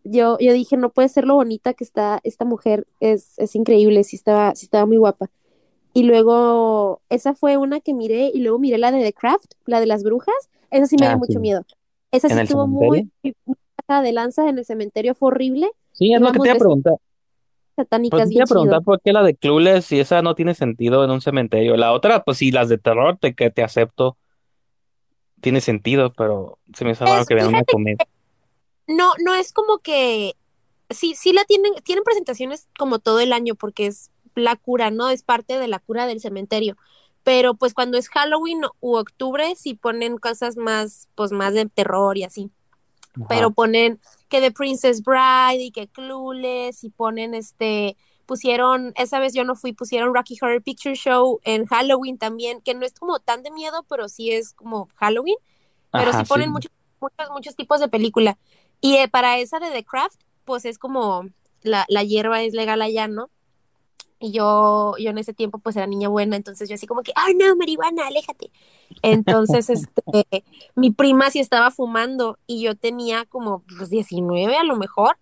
Yo, 0.03 0.37
yo 0.39 0.53
dije, 0.53 0.77
no 0.77 0.89
puede 0.89 1.09
ser 1.09 1.25
lo 1.25 1.35
bonita 1.35 1.73
que 1.73 1.83
está 1.83 2.21
esta 2.23 2.45
mujer, 2.45 2.87
es, 3.01 3.33
es 3.37 3.55
increíble, 3.55 4.05
sí 4.05 4.15
estaba, 4.15 4.55
sí 4.55 4.65
estaba 4.65 4.85
muy 4.85 4.97
guapa. 4.97 5.29
Y 5.93 6.03
luego, 6.03 7.01
esa 7.09 7.33
fue 7.33 7.57
una 7.57 7.81
que 7.81 7.93
miré, 7.93 8.31
y 8.33 8.39
luego 8.39 8.57
miré 8.57 8.77
la 8.77 8.91
de 8.91 9.03
The 9.03 9.13
Craft, 9.13 9.53
la 9.65 9.81
de 9.81 9.85
las 9.85 10.03
brujas, 10.03 10.35
esa 10.71 10.85
sí 10.85 10.95
me 10.97 11.07
dio 11.07 11.15
Ah, 11.15 11.17
mucho 11.17 11.39
miedo. 11.41 11.65
Esa 12.11 12.27
¿En 12.27 12.35
sí 12.35 12.43
estuvo 12.43 12.67
muy, 12.67 13.11
muy 13.21 13.55
de 13.87 14.11
lanza 14.11 14.49
en 14.49 14.57
el 14.57 14.65
cementerio, 14.65 15.15
fue 15.15 15.27
horrible. 15.27 15.69
Sí, 15.93 16.13
es 16.13 16.21
lo 16.21 16.31
que 16.31 16.39
te 16.39 16.47
iba 16.49 16.51
a 16.51 16.59
vestidas 16.59 16.99
Pues 17.77 17.85
satánicas 17.85 18.17
te 18.17 18.23
iba 18.23 18.29
bien 18.29 18.41
a 18.41 18.45
preguntar 18.47 18.79
chido. 18.79 18.85
por 18.85 19.01
qué 19.01 19.13
la 19.13 19.21
de 19.21 19.35
Clueless, 19.35 19.85
si 19.85 19.99
esa 19.99 20.23
no 20.23 20.33
tiene 20.33 20.55
sentido 20.55 21.03
en 21.03 21.11
un 21.11 21.21
cementerio. 21.21 21.77
La 21.77 21.93
otra, 21.93 22.23
pues 22.23 22.39
sí, 22.39 22.51
las 22.51 22.69
de 22.69 22.79
terror, 22.79 23.17
te, 23.21 23.35
que 23.35 23.51
te 23.51 23.63
acepto, 23.63 24.17
tiene 25.41 25.61
sentido, 25.61 26.11
pero 26.11 26.57
se 26.73 26.85
me 26.85 26.91
hizo 26.91 27.05
raro 27.05 27.21
Es, 27.21 27.27
que 27.27 27.35
vean 27.35 27.49
una 27.49 27.63
comedia. 27.63 28.07
no, 28.87 29.11
no 29.23 29.35
es 29.35 29.53
como 29.53 29.77
que, 29.77 30.33
sí, 30.89 31.13
sí 31.13 31.33
la 31.33 31.45
tienen, 31.45 31.71
tienen 31.83 32.03
presentaciones 32.03 32.67
como 32.79 32.97
todo 32.97 33.19
el 33.19 33.31
año 33.31 33.53
porque 33.53 33.85
es 33.85 34.09
la 34.33 34.55
cura, 34.55 34.89
¿no? 34.89 35.11
Es 35.11 35.21
parte 35.21 35.59
de 35.59 35.67
la 35.67 35.77
cura 35.77 36.07
del 36.07 36.19
cementerio. 36.19 36.77
Pero 37.21 37.53
pues 37.53 37.75
cuando 37.75 37.99
es 37.99 38.09
Halloween 38.09 38.61
u 38.79 38.95
octubre 38.95 39.53
sí 39.55 39.75
ponen 39.75 40.17
cosas 40.17 40.57
más, 40.57 41.09
pues 41.13 41.31
más 41.31 41.53
de 41.53 41.67
terror 41.67 42.17
y 42.17 42.23
así. 42.23 42.49
Pero 43.27 43.51
ponen 43.51 43.99
que 44.29 44.41
The 44.41 44.51
Princess 44.51 45.03
Bride 45.03 45.63
y 45.63 45.71
que 45.71 45.87
Clueless 45.87 46.83
y 46.83 46.89
ponen 46.89 47.33
este, 47.33 47.97
pusieron, 48.25 48.93
esa 48.95 49.19
vez 49.19 49.33
yo 49.33 49.43
no 49.43 49.55
fui, 49.55 49.73
pusieron 49.73 50.13
Rocky 50.13 50.37
Horror 50.39 50.61
Picture 50.61 50.95
Show 50.95 51.39
en 51.43 51.65
Halloween 51.65 52.17
también, 52.17 52.61
que 52.61 52.75
no 52.75 52.85
es 52.85 52.93
como 52.93 53.19
tan 53.19 53.41
de 53.41 53.51
miedo, 53.51 53.85
pero 53.89 54.09
sí 54.09 54.31
es 54.31 54.53
como 54.53 54.89
Halloween. 54.95 55.37
pero 55.91 56.11
sí 56.11 56.23
ponen 56.27 56.47
sí. 56.47 56.51
muchos, 56.51 56.71
muchos, 56.99 57.29
muchos 57.31 57.55
tipos 57.55 57.79
de 57.79 57.87
película. 57.87 58.37
Y 58.81 58.97
eh, 58.97 59.07
para 59.07 59.39
esa 59.39 59.59
de 59.59 59.71
The 59.71 59.83
Craft, 59.83 60.21
pues 60.45 60.65
es 60.65 60.77
como 60.77 61.29
la, 61.61 61.85
la 61.87 62.03
hierba 62.03 62.43
es 62.43 62.53
legal 62.53 62.81
allá, 62.81 63.07
¿no? 63.07 63.29
Y 64.19 64.31
yo, 64.31 64.95
yo 64.97 65.11
en 65.11 65.17
ese 65.17 65.33
tiempo 65.33 65.59
pues 65.59 65.75
era 65.75 65.85
niña 65.85 66.09
buena, 66.09 66.35
entonces 66.35 66.67
yo 66.67 66.75
así 66.75 66.87
como 66.87 67.03
que, 67.03 67.11
ay 67.15 67.35
no, 67.35 67.55
marihuana, 67.55 68.07
aléjate. 68.07 68.51
Entonces, 69.01 69.69
este, 69.69 70.43
mi 70.75 70.91
prima 70.91 71.29
sí 71.29 71.39
estaba 71.39 71.71
fumando 71.71 72.37
y 72.47 72.61
yo 72.61 72.75
tenía 72.75 73.25
como 73.25 73.63
pues, 73.77 73.89
19 73.89 74.55
a 74.55 74.63
lo 74.63 74.75
mejor 74.75 75.17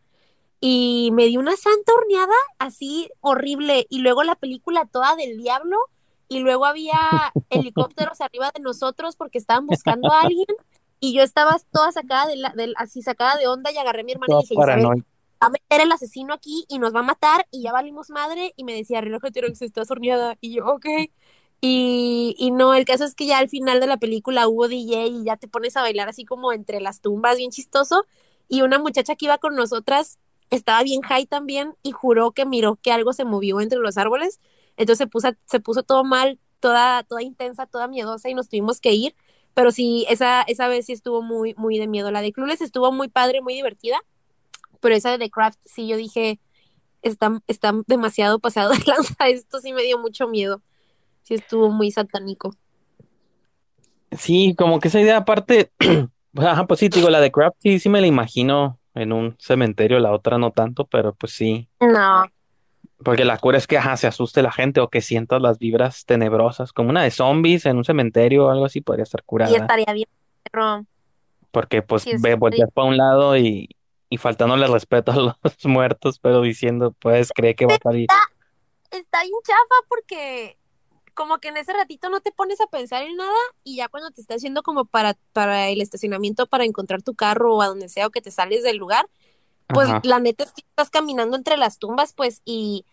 y 0.59 1.09
me 1.13 1.25
dio 1.25 1.39
una 1.39 1.55
santa 1.57 1.93
horneada 1.93 2.33
así 2.59 3.09
horrible 3.21 3.85
y 3.89 3.99
luego 3.99 4.23
la 4.23 4.35
película 4.35 4.85
toda 4.85 5.15
del 5.15 5.37
diablo 5.37 5.77
y 6.27 6.39
luego 6.39 6.65
había 6.65 6.97
helicópteros 7.49 8.21
arriba 8.21 8.51
de 8.55 8.61
nosotros 8.61 9.15
porque 9.15 9.37
estaban 9.37 9.67
buscando 9.67 10.11
a 10.11 10.21
alguien 10.21 10.47
y 10.99 11.13
yo 11.13 11.21
estaba 11.23 11.57
toda 11.71 11.91
sacada 11.91 12.27
de, 12.27 12.37
la, 12.37 12.49
de 12.51 12.73
así 12.77 13.01
sacada 13.01 13.37
de 13.37 13.47
onda 13.47 13.71
y 13.71 13.77
agarré 13.77 14.01
a 14.01 14.03
mi 14.05 14.13
hermana 14.13 14.35
y 14.39 14.41
dije, 14.41 14.55
Isabel, 14.55 15.05
va 15.41 15.47
a 15.47 15.49
meter 15.49 15.81
el 15.81 15.91
asesino 15.91 16.33
aquí 16.33 16.65
y 16.69 16.79
nos 16.79 16.93
va 16.95 16.99
a 16.99 17.03
matar 17.03 17.47
y 17.51 17.63
ya 17.63 17.71
valimos 17.71 18.09
madre 18.09 18.53
y 18.57 18.63
me 18.63 18.73
decía, 18.73 19.01
reloj 19.01 19.21
que 19.23 19.55
se 19.55 19.65
está 19.65 19.85
sorneada 19.85 20.37
y 20.41 20.55
yo, 20.55 20.65
ok. 20.67 20.85
Y, 21.61 22.35
y 22.37 22.51
no, 22.51 22.73
el 22.75 22.85
caso 22.85 23.05
es 23.05 23.15
que 23.15 23.25
ya 23.25 23.39
al 23.39 23.49
final 23.49 23.79
de 23.79 23.87
la 23.87 23.97
película 23.97 24.47
hubo 24.47 24.67
DJ 24.67 25.07
y 25.07 25.23
ya 25.23 25.37
te 25.37 25.47
pones 25.47 25.75
a 25.77 25.81
bailar 25.81 26.09
así 26.09 26.25
como 26.25 26.53
entre 26.53 26.79
las 26.81 27.01
tumbas, 27.01 27.37
bien 27.37 27.51
chistoso. 27.51 28.05
Y 28.47 28.61
una 28.61 28.77
muchacha 28.79 29.15
que 29.15 29.25
iba 29.25 29.37
con 29.39 29.55
nosotras 29.55 30.19
estaba 30.51 30.83
bien 30.83 31.01
high 31.01 31.25
también 31.25 31.75
y 31.81 31.91
juró 31.91 32.31
que 32.31 32.45
miró 32.45 32.75
que 32.81 32.91
algo 32.91 33.13
se 33.13 33.25
movió 33.25 33.61
entre 33.61 33.79
los 33.79 33.97
árboles. 33.97 34.39
Entonces 34.77 35.05
se 35.05 35.07
puso, 35.07 35.29
se 35.45 35.59
puso 35.59 35.83
todo 35.83 36.03
mal, 36.03 36.39
toda, 36.59 37.03
toda 37.03 37.23
intensa, 37.23 37.65
toda 37.65 37.87
miedosa 37.87 38.29
y 38.29 38.33
nos 38.35 38.49
tuvimos 38.49 38.79
que 38.79 38.93
ir. 38.93 39.15
Pero 39.53 39.71
sí, 39.71 40.05
esa, 40.09 40.41
esa 40.43 40.67
vez 40.67 40.85
sí 40.85 40.93
estuvo 40.93 41.21
muy, 41.21 41.55
muy 41.57 41.77
de 41.79 41.87
miedo. 41.87 42.11
La 42.11 42.21
de 42.21 42.33
Clueless 42.33 42.61
estuvo 42.61 42.91
muy 42.91 43.07
padre, 43.07 43.41
muy 43.41 43.53
divertida. 43.55 43.97
Pero 44.85 44.97
esa 44.97 45.09
de 45.09 45.17
The 45.17 45.31
Craft, 45.31 45.57
sí, 45.65 45.87
yo 45.87 45.97
dije, 45.97 46.39
está, 47.01 47.41
está 47.47 47.73
demasiado 47.87 48.37
pasado 48.37 48.69
de 48.69 48.77
lanza. 48.85 49.15
Esto 49.29 49.59
sí 49.59 49.73
me 49.73 49.81
dio 49.81 49.97
mucho 49.97 50.27
miedo. 50.27 50.61
Sí 51.23 51.33
estuvo 51.33 51.71
muy 51.71 51.89
satánico. 51.89 52.53
Sí, 54.11 54.53
como 54.55 54.79
que 54.79 54.89
esa 54.89 55.01
idea 55.01 55.17
aparte, 55.17 55.71
ajá, 56.37 56.67
pues 56.67 56.81
sí, 56.81 56.89
digo, 56.89 57.09
la 57.09 57.19
de 57.19 57.31
Craft 57.31 57.55
sí, 57.63 57.79
sí 57.79 57.89
me 57.89 57.99
la 57.99 58.05
imagino 58.05 58.77
en 58.93 59.11
un 59.11 59.35
cementerio, 59.39 59.97
la 59.97 60.11
otra 60.11 60.37
no 60.37 60.51
tanto, 60.51 60.85
pero 60.85 61.15
pues 61.15 61.33
sí. 61.33 61.67
No. 61.79 62.25
Porque 63.03 63.25
la 63.25 63.39
cura 63.39 63.57
es 63.57 63.65
que 63.65 63.79
ajá, 63.79 63.97
se 63.97 64.05
asuste 64.05 64.43
la 64.43 64.51
gente 64.51 64.81
o 64.81 64.89
que 64.89 65.01
sientas 65.01 65.41
las 65.41 65.57
vibras 65.57 66.05
tenebrosas, 66.05 66.73
como 66.73 66.91
una 66.91 67.01
de 67.01 67.09
zombies 67.09 67.65
en 67.65 67.77
un 67.77 67.85
cementerio 67.85 68.45
o 68.45 68.49
algo 68.51 68.65
así 68.65 68.81
podría 68.81 69.01
estar 69.01 69.23
curada. 69.23 69.51
Y 69.51 69.55
estaría 69.55 69.91
bien, 69.93 70.09
pero... 70.43 70.85
Porque 71.49 71.81
pues 71.81 72.05
ve, 72.21 72.35
volteas 72.35 72.69
para 72.71 72.87
un 72.87 72.97
lado 72.97 73.35
y, 73.35 73.74
y 74.09 74.17
faltándole 74.17 74.67
respeto 74.67 75.11
a 75.11 75.15
los 75.15 75.35
muertos, 75.65 76.19
pero 76.19 76.41
diciendo, 76.41 76.95
pues 76.99 77.31
cree 77.33 77.55
que 77.55 77.65
va 77.65 77.75
a 77.75 77.79
salir. 77.83 78.07
Está, 78.09 78.97
está 78.97 79.21
bien 79.23 79.33
chafa 79.43 79.75
porque 79.87 80.57
como 81.15 81.39
que 81.39 81.47
en 81.47 81.57
ese 81.57 81.73
ratito 81.73 82.09
no 82.09 82.19
te 82.19 82.31
pones 82.31 82.61
a 82.61 82.67
pensar 82.67 83.03
en 83.03 83.15
nada 83.15 83.37
y 83.63 83.77
ya 83.77 83.87
cuando 83.87 84.11
te 84.11 84.21
estás 84.21 84.37
haciendo 84.37 84.61
como 84.61 84.85
para, 84.85 85.15
para 85.33 85.69
el 85.69 85.81
estacionamiento, 85.81 86.45
para 86.45 86.65
encontrar 86.65 87.01
tu 87.01 87.15
carro 87.15 87.55
o 87.55 87.61
a 87.61 87.67
donde 87.67 87.89
sea 87.89 88.07
o 88.07 88.11
que 88.11 88.21
te 88.21 88.31
sales 88.31 88.63
del 88.63 88.77
lugar, 88.77 89.07
pues 89.67 89.89
Ajá. 89.89 90.01
la 90.03 90.19
neta 90.19 90.43
estás 90.43 90.89
caminando 90.89 91.35
entre 91.35 91.57
las 91.57 91.79
tumbas, 91.79 92.13
pues, 92.13 92.41
y, 92.45 92.85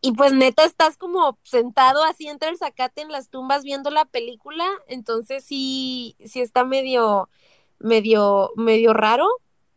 y 0.00 0.12
pues 0.12 0.32
neta 0.32 0.64
estás 0.64 0.98
como 0.98 1.38
sentado 1.44 2.04
así 2.04 2.28
entre 2.28 2.50
el 2.50 2.58
zacate 2.58 3.02
en 3.02 3.10
las 3.12 3.30
tumbas 3.30 3.62
viendo 3.62 3.90
la 3.90 4.04
película, 4.04 4.66
entonces 4.86 5.44
sí, 5.44 6.16
sí 6.24 6.40
está 6.40 6.64
medio, 6.64 7.30
medio, 7.78 8.52
medio 8.56 8.92
raro, 8.92 9.28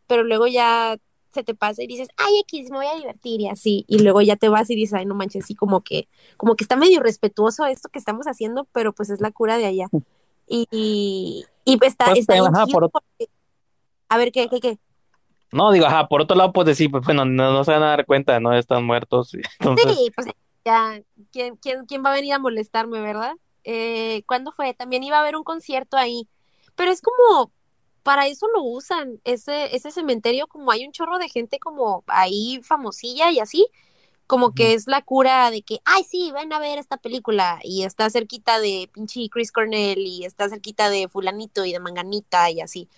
pero 0.08 0.24
luego 0.24 0.48
ya 0.48 0.98
se 1.32 1.44
te 1.44 1.54
pasa 1.54 1.82
y 1.84 1.86
dices, 1.86 2.08
ay, 2.16 2.40
X, 2.42 2.70
me 2.70 2.78
voy 2.78 2.86
a 2.86 2.96
divertir 2.96 3.40
y 3.42 3.48
así, 3.48 3.84
y 3.88 4.00
luego 4.00 4.22
ya 4.22 4.36
te 4.36 4.48
vas 4.48 4.70
y 4.70 4.74
dices, 4.76 4.94
ay, 4.94 5.06
no 5.06 5.14
manches, 5.14 5.44
así 5.44 5.54
como 5.54 5.82
que, 5.82 6.08
como 6.36 6.56
que 6.56 6.64
está 6.64 6.76
medio 6.76 7.00
respetuoso 7.00 7.66
esto 7.66 7.90
que 7.90 8.00
estamos 8.00 8.26
haciendo, 8.26 8.66
pero 8.72 8.92
pues 8.94 9.10
es 9.10 9.20
la 9.20 9.30
cura 9.32 9.58
de 9.58 9.66
allá. 9.66 9.86
Y, 10.48 10.66
y, 10.72 11.44
y 11.64 11.76
pues 11.78 11.92
está, 11.92 12.06
Pues, 12.06 12.20
está 12.20 12.34
bien 12.34 12.46
ajá, 12.56 12.66
por, 12.66 12.90
porque, 12.90 13.28
a 14.08 14.18
ver, 14.18 14.32
¿qué, 14.32 14.48
qué, 14.48 14.60
qué? 14.60 14.78
no, 15.52 15.72
digo, 15.72 15.86
ajá, 15.86 16.08
por 16.08 16.22
otro 16.22 16.36
lado, 16.36 16.52
pues 16.52 16.66
decir, 16.66 16.90
pues 16.90 17.04
bueno, 17.04 17.24
no, 17.24 17.52
no 17.52 17.64
se 17.64 17.72
van 17.72 17.82
a 17.82 17.88
dar 17.88 18.06
cuenta, 18.06 18.40
no 18.40 18.54
están 18.54 18.84
muertos, 18.84 19.32
entonces, 19.60 19.96
Sí, 19.96 20.10
pues 20.14 20.26
ya, 20.64 21.00
¿quién, 21.32 21.56
quién, 21.56 21.86
quién 21.86 22.04
va 22.04 22.10
a 22.10 22.14
venir 22.14 22.32
a 22.34 22.38
molestarme, 22.38 23.00
verdad? 23.00 23.34
Eh, 23.64 24.22
¿cuándo 24.26 24.52
fue? 24.52 24.74
También 24.74 25.02
iba 25.02 25.16
a 25.18 25.20
haber 25.20 25.36
un 25.36 25.44
concierto 25.44 25.96
ahí, 25.96 26.28
pero 26.74 26.90
es 26.90 27.02
como, 27.02 27.52
para 28.02 28.26
eso 28.26 28.46
lo 28.54 28.62
usan, 28.62 29.20
ese, 29.24 29.74
ese 29.76 29.90
cementerio, 29.90 30.46
como 30.48 30.70
hay 30.70 30.86
un 30.86 30.92
chorro 30.92 31.18
de 31.18 31.28
gente 31.28 31.58
como 31.58 32.04
ahí 32.08 32.60
famosilla 32.62 33.30
y 33.30 33.40
así, 33.40 33.66
como 34.26 34.52
que 34.54 34.74
es 34.74 34.86
la 34.88 35.02
cura 35.02 35.50
de 35.50 35.62
que, 35.62 35.80
ay, 35.84 36.04
sí, 36.04 36.32
ven 36.32 36.52
a 36.52 36.60
ver 36.60 36.78
esta 36.78 36.98
película 36.98 37.60
y 37.64 37.84
está 37.84 38.10
cerquita 38.10 38.60
de 38.60 38.90
pinche 38.92 39.28
Chris 39.30 39.52
Cornell 39.52 39.98
y 40.00 40.24
está 40.24 40.48
cerquita 40.50 40.90
de 40.90 41.08
fulanito 41.08 41.64
y 41.64 41.72
de 41.72 41.80
manganita 41.80 42.50
y 42.50 42.60
así. 42.60 42.88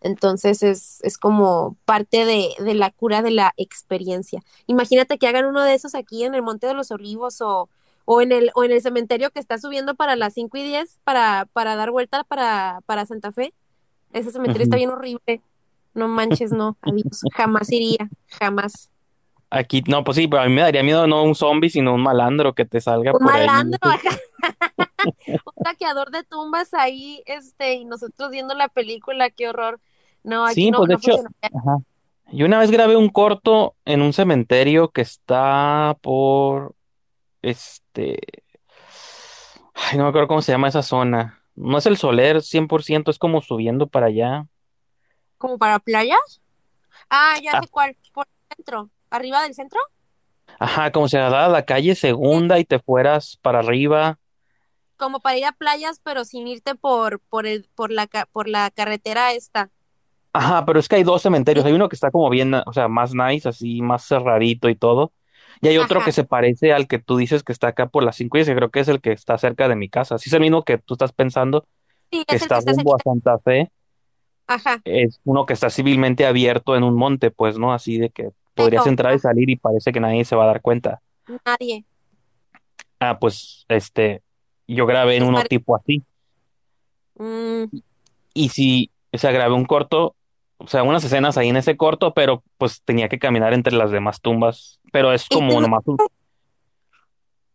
Entonces 0.00 0.62
es, 0.62 1.00
es 1.02 1.18
como 1.18 1.76
parte 1.84 2.24
de, 2.24 2.54
de 2.60 2.74
la 2.74 2.90
cura 2.92 3.22
de 3.22 3.30
la 3.32 3.54
experiencia. 3.56 4.42
Imagínate 4.66 5.18
que 5.18 5.26
hagan 5.28 5.46
uno 5.46 5.62
de 5.64 5.74
esos 5.74 5.94
aquí 5.94 6.24
en 6.24 6.34
el 6.34 6.42
Monte 6.42 6.66
de 6.68 6.74
los 6.74 6.90
Olivos 6.92 7.40
o, 7.40 7.68
o, 8.04 8.20
en, 8.22 8.32
el, 8.32 8.50
o 8.54 8.64
en 8.64 8.72
el 8.72 8.82
cementerio 8.82 9.30
que 9.32 9.40
está 9.40 9.58
subiendo 9.58 9.94
para 9.96 10.16
las 10.16 10.34
5 10.34 10.56
y 10.58 10.62
10 10.64 11.00
para, 11.04 11.46
para 11.52 11.76
dar 11.76 11.90
vuelta 11.90 12.24
para, 12.24 12.82
para 12.86 13.06
Santa 13.06 13.32
Fe. 13.32 13.54
Ese 14.16 14.30
cementerio 14.30 14.64
está 14.64 14.76
bien 14.76 14.90
horrible. 14.90 15.42
No 15.92 16.08
manches, 16.08 16.50
no, 16.52 16.76
adiós. 16.80 17.22
Jamás 17.34 17.70
iría, 17.70 18.08
jamás. 18.28 18.90
Aquí, 19.50 19.82
no, 19.86 20.02
pues 20.04 20.16
sí, 20.16 20.26
pero 20.26 20.42
a 20.42 20.46
mí 20.46 20.54
me 20.54 20.62
daría 20.62 20.82
miedo 20.82 21.06
no 21.06 21.22
un 21.22 21.34
zombie, 21.34 21.70
sino 21.70 21.94
un 21.94 22.02
malandro 22.02 22.54
que 22.54 22.64
te 22.64 22.80
salga 22.80 23.12
Un 23.12 23.18
por 23.18 23.32
ahí. 23.32 23.46
malandro, 23.46 23.78
ajá. 23.82 24.18
un 25.04 25.64
saqueador 25.64 26.10
de 26.10 26.24
tumbas 26.24 26.74
ahí, 26.74 27.22
este, 27.26 27.74
y 27.74 27.84
nosotros 27.84 28.30
viendo 28.30 28.54
la 28.54 28.68
película, 28.68 29.30
qué 29.30 29.48
horror. 29.48 29.80
No, 30.24 30.44
aquí 30.44 30.54
Sí, 30.54 30.70
no, 30.70 30.78
pues 30.78 30.88
de 30.88 30.94
hecho, 30.94 31.22
ajá. 31.42 31.78
Yo 32.32 32.46
una 32.46 32.58
vez 32.58 32.70
grabé 32.70 32.96
un 32.96 33.08
corto 33.08 33.76
en 33.84 34.02
un 34.02 34.12
cementerio 34.12 34.88
que 34.90 35.02
está 35.02 35.96
por, 36.00 36.74
este, 37.42 38.18
ay, 39.74 39.96
no 39.96 40.04
me 40.04 40.08
acuerdo 40.08 40.26
cómo 40.28 40.42
se 40.42 40.52
llama 40.52 40.68
esa 40.68 40.82
zona. 40.82 41.35
No 41.56 41.78
es 41.78 41.86
el 41.86 41.96
Soler 41.96 42.40
100%, 42.42 43.10
es 43.10 43.18
como 43.18 43.40
subiendo 43.42 43.88
para 43.88 44.06
allá. 44.06 44.46
¿Como 45.38 45.58
para 45.58 45.78
playa? 45.80 46.16
Ah, 47.10 47.38
ya 47.42 47.52
Ah, 47.52 47.60
sé 47.60 47.68
cuál, 47.68 47.96
por 48.14 48.26
el 48.50 48.56
centro, 48.58 48.90
arriba 49.10 49.42
del 49.42 49.54
centro, 49.54 49.80
Ajá, 50.58 50.90
como 50.92 51.08
si 51.08 51.16
agarraras 51.16 51.50
la 51.52 51.64
calle 51.64 51.94
Sí, 52.30 52.36
segunda 52.36 52.58
y 52.58 52.64
te 52.64 52.78
fueras 52.78 53.38
para 53.42 53.60
arriba. 53.60 54.18
como 54.96 55.20
para 55.20 55.36
ir 55.38 55.44
a 55.46 55.52
playas, 55.52 56.00
pero 56.02 56.24
sin 56.24 56.46
irte 56.48 56.74
por, 56.74 57.20
por 57.20 57.46
el, 57.46 57.68
por 57.74 57.90
la, 57.90 58.06
por 58.32 58.48
la 58.48 58.70
carretera 58.70 59.32
esta. 59.32 59.70
Ajá, 60.32 60.66
pero 60.66 60.78
es 60.78 60.88
que 60.88 60.96
hay 60.96 61.02
dos 61.02 61.22
cementerios. 61.22 61.64
Sí, 61.64 61.66
Hay 61.66 61.72
uno 61.72 61.88
que 61.88 61.96
está 61.96 62.10
como 62.10 62.28
bien, 62.30 62.52
o 62.54 62.72
sea, 62.72 62.88
más 62.88 63.14
nice, 63.14 63.48
así, 63.48 63.80
más 63.80 64.06
cerradito 64.06 64.68
y 64.68 64.76
todo. 64.76 65.12
Y 65.62 65.68
hay 65.68 65.78
otro 65.78 66.02
que 66.04 66.12
se 66.12 66.24
parece 66.24 66.72
al 66.72 66.86
que 66.88 66.98
tú 66.98 67.16
dices 67.16 67.42
que 67.42 67.52
está 67.52 67.68
acá 67.68 67.88
por 67.88 68.04
las 68.04 68.16
5 68.16 68.38
y 68.38 68.42
ese 68.42 68.54
creo 68.54 68.70
que 68.70 68.80
es 68.80 68.88
el 68.88 69.00
que 69.00 69.12
está 69.12 69.38
cerca 69.38 69.68
de 69.68 69.76
mi 69.76 69.88
casa. 69.88 70.18
Sí 70.18 70.28
es 70.30 70.34
el 70.34 70.40
mismo 70.40 70.64
que 70.64 70.78
tú 70.78 70.94
estás 70.94 71.12
pensando, 71.12 71.66
sí, 72.10 72.24
que 72.26 72.36
es 72.36 72.42
el 72.42 72.48
que 72.50 72.56
está 72.56 72.58
está 72.58 72.72
rumbo 72.72 72.94
a. 72.94 72.98
Santa 73.02 73.38
Fe. 73.38 73.70
Ajá, 74.46 74.80
Es 74.84 75.20
uno 75.24 75.46
que 75.46 75.54
está 75.54 75.70
civilmente 75.70 76.26
abierto 76.26 76.76
en 76.76 76.84
un 76.84 76.94
monte, 76.94 77.30
pues, 77.30 77.58
¿no? 77.58 77.72
Así 77.72 77.98
de 77.98 78.10
que 78.10 78.30
podrías 78.54 78.84
pero 78.84 78.90
entrar 78.90 79.14
y 79.14 79.18
salir 79.18 79.50
y 79.50 79.56
parece 79.56 79.92
que 79.92 80.00
nadie 80.00 80.24
se 80.24 80.36
va 80.36 80.44
a 80.44 80.48
dar 80.48 80.62
cuenta. 80.62 81.02
nadie. 81.44 81.84
Ah, 83.00 83.18
pues, 83.18 83.64
este, 83.68 84.22
yo 84.66 84.86
grabé 84.86 85.16
en 85.16 85.24
Es 85.24 85.28
uno 85.28 85.42
tipo 85.44 85.76
así. 85.76 86.04
mm, 87.18 87.64
Y 88.34 88.48
sí, 88.50 88.90
o 89.12 89.18
sea, 89.18 89.32
grabé 89.32 89.54
un 89.54 89.64
corto, 89.66 90.15
o 90.58 90.66
sea, 90.66 90.82
unas 90.82 91.04
escenas 91.04 91.36
ahí 91.36 91.48
en 91.48 91.56
ese 91.56 91.76
corto, 91.76 92.14
pero 92.14 92.42
pues 92.58 92.82
tenía 92.82 93.08
que 93.08 93.18
caminar 93.18 93.52
entre 93.52 93.74
las 93.74 93.90
demás 93.90 94.20
tumbas. 94.20 94.80
Pero 94.92 95.12
es 95.12 95.28
como 95.28 95.60
nomás 95.60 95.82
un, 95.86 95.98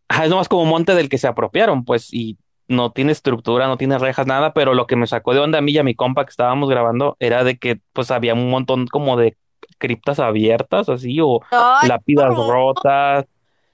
ajá, 0.08 0.26
es 0.26 0.30
nomás 0.30 0.48
como 0.48 0.64
un 0.64 0.70
monte 0.70 0.94
del 0.94 1.10
que 1.10 1.18
se 1.18 1.28
apropiaron, 1.28 1.84
pues, 1.84 2.14
y 2.14 2.38
no 2.68 2.92
tiene 2.92 3.12
estructura, 3.12 3.68
no 3.68 3.78
tiene 3.78 3.98
rejas, 3.98 4.28
nada, 4.28 4.54
pero 4.54 4.74
lo 4.74 4.88
que 4.88 4.96
me 4.96 5.08
sacó 5.08 5.34
de 5.34 5.40
onda 5.40 5.58
a 5.58 5.62
mí 5.62 5.74
y 5.74 5.78
a 5.78 5.84
mi 5.84 5.96
compa 5.96 6.26
que 6.26 6.30
estábamos 6.30 6.70
grabando 6.70 7.18
era 7.20 7.44
de 7.44 7.58
que 7.58 7.82
pues 7.92 8.12
había 8.12 8.34
un 8.34 8.50
montón 8.50 8.88
como 8.88 9.18
de 9.18 9.36
criptas 9.78 10.20
abiertas, 10.20 10.88
así, 10.88 11.20
o 11.20 11.42
ay, 11.52 11.90
lápidas 11.90 12.34
rotas 12.36 13.26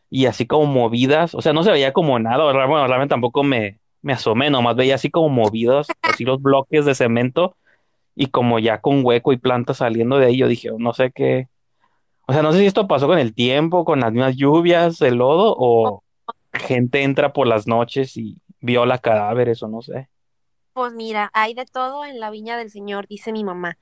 y 0.10 0.26
así 0.26 0.48
como 0.48 0.66
movidas, 0.66 1.36
o 1.36 1.42
sea, 1.42 1.54
no 1.54 1.64
se 1.64 1.72
veía 1.72 1.94
como 1.94 2.18
nada, 2.18 2.44
bueno, 2.46 2.88
realmente 2.88 3.12
tampoco 3.12 3.44
me, 3.44 3.80
me 4.02 4.14
asomé, 4.14 4.50
nomás 4.50 4.76
veía 4.76 4.96
así 4.96 5.12
como 5.12 5.30
movidos, 5.30 5.88
así 6.02 6.24
los 6.24 6.42
bloques 6.42 6.86
de 6.86 6.96
cemento 6.96 7.56
y 8.18 8.28
como 8.28 8.58
ya 8.58 8.82
con 8.82 9.06
hueco 9.06 9.32
y 9.32 9.38
plantas 9.38 9.78
saliendo 9.78 10.18
de 10.18 10.26
ahí, 10.26 10.38
yo 10.38 10.48
dije, 10.48 10.72
no 10.78 10.94
sé 10.94 11.12
qué, 11.12 11.48
o 12.28 12.34
sea, 12.34 12.42
no 12.42 12.52
sé 12.52 12.60
si 12.60 12.66
esto 12.66 12.88
pasó 12.88 13.08
con 13.08 13.20
el 13.20 13.34
tiempo, 13.34 13.86
con 13.86 14.02
las 14.02 14.12
mismas 14.12 14.36
lluvias, 14.36 15.02
el 15.02 15.16
lodo, 15.16 15.56
o 15.58 16.04
gente 16.52 17.04
entra 17.04 17.32
por 17.32 17.48
las 17.48 17.68
noches 17.68 18.18
y 18.18 18.42
viola 18.60 18.98
cadáveres, 18.98 19.64
o 19.64 19.70
no 19.70 19.82
sé. 19.82 20.10
Pues 20.74 20.92
mira, 20.94 21.30
hay 21.34 21.54
de 21.54 21.66
todo 21.66 22.04
en 22.04 22.20
la 22.20 22.30
viña 22.30 22.58
del 22.58 22.70
Señor, 22.70 23.08
dice 23.08 23.32
mi 23.32 23.46
mamá. 23.46 23.78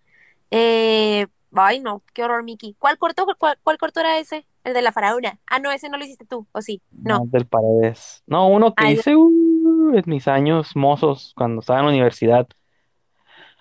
Eh, 0.51 1.25
ay, 1.53 1.79
no, 1.79 2.03
qué 2.13 2.23
horror, 2.23 2.43
Miki. 2.43 2.75
¿Cuál 2.77 2.97
corto, 2.99 3.25
cuál, 3.39 3.57
cuál 3.63 3.77
corto 3.77 4.01
era 4.01 4.19
ese? 4.19 4.45
El 4.63 4.73
de 4.73 4.81
la 4.81 4.91
faraona. 4.91 5.39
Ah, 5.47 5.59
no, 5.59 5.71
ese 5.71 5.89
no 5.89 5.97
lo 5.97 6.03
hiciste 6.03 6.25
tú, 6.25 6.45
¿o 6.51 6.61
sí? 6.61 6.81
No. 6.91 7.19
No, 7.19 7.25
del 7.25 7.47
Paredes. 7.47 8.23
No, 8.27 8.47
uno 8.47 8.75
que 8.75 8.85
Ay, 8.85 8.93
hice 8.93 9.15
uh, 9.15 9.95
en 9.95 10.03
mis 10.05 10.27
años 10.27 10.75
mozos, 10.75 11.33
cuando 11.35 11.61
estaba 11.61 11.79
en 11.79 11.85
la 11.85 11.91
universidad, 11.91 12.47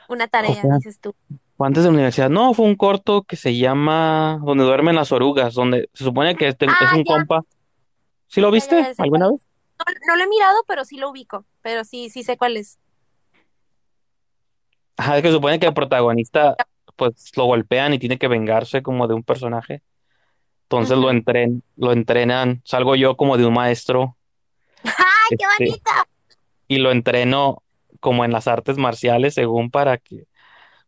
una 0.09 0.25
o 0.25 0.29
tarea, 0.29 0.61
sea, 0.61 0.77
dices 0.77 0.99
tú. 1.01 1.15
antes 1.59 1.83
de 1.83 1.89
la 1.91 1.95
universidad. 1.95 2.31
No, 2.31 2.53
fue 2.55 2.67
un 2.67 2.77
corto 2.77 3.23
que 3.23 3.37
se 3.37 3.57
llama 3.57 4.39
Donde 4.45 4.65
duermen 4.65 4.95
las 4.97 5.13
orugas, 5.13 5.55
donde 5.55 5.89
se 5.95 6.05
supone 6.05 6.35
que 6.37 6.49
este- 6.49 6.67
es 6.67 6.73
Ah, 6.75 6.93
un 6.97 7.05
ya, 7.05 7.15
compa. 7.15 7.43
¿Sí 8.29 8.41
lo 8.41 8.49
ya, 8.49 8.55
viste 8.55 8.83
ya 8.83 8.93
alguna 9.03 9.31
vez? 9.31 9.41
No, 9.79 9.85
no 10.09 10.17
lo 10.17 10.25
he 10.25 10.29
mirado, 10.29 10.57
pero 10.67 10.85
sí 10.85 10.97
lo 10.97 11.11
ubico. 11.11 11.45
Pero 11.63 11.85
sí, 11.85 12.09
sí 12.11 12.23
sé 12.23 12.37
cuál 12.37 12.57
es. 12.57 12.79
Ajá, 14.97 15.17
es 15.17 15.23
que 15.23 15.31
supone 15.33 15.59
que 15.59 15.67
el 15.67 15.75
protagonista, 15.75 16.55
pues 16.97 17.33
lo 17.37 17.47
golpean 17.47 17.93
y 17.95 17.99
tiene 17.99 18.19
que 18.19 18.29
vengarse 18.29 18.83
como 18.83 19.09
de 19.09 19.15
un 19.15 19.25
personaje. 19.25 19.83
Entonces 20.65 20.97
lo 20.97 21.11
entren, 21.11 21.63
lo 21.77 21.93
entrenan, 21.93 22.63
salgo 22.65 22.95
yo 22.95 23.17
como 23.17 23.37
de 23.37 23.45
un 23.45 23.53
maestro, 23.55 24.17
¡Ay, 24.85 25.37
qué 25.37 25.45
este, 25.45 25.65
bonito! 25.65 25.91
y 26.69 26.79
lo 26.79 26.91
entreno 26.91 27.63
como 28.05 28.25
en 28.27 28.33
las 28.33 28.49
artes 28.49 28.79
marciales, 28.79 29.35
según 29.35 29.73
para 29.73 29.99
que 29.99 30.27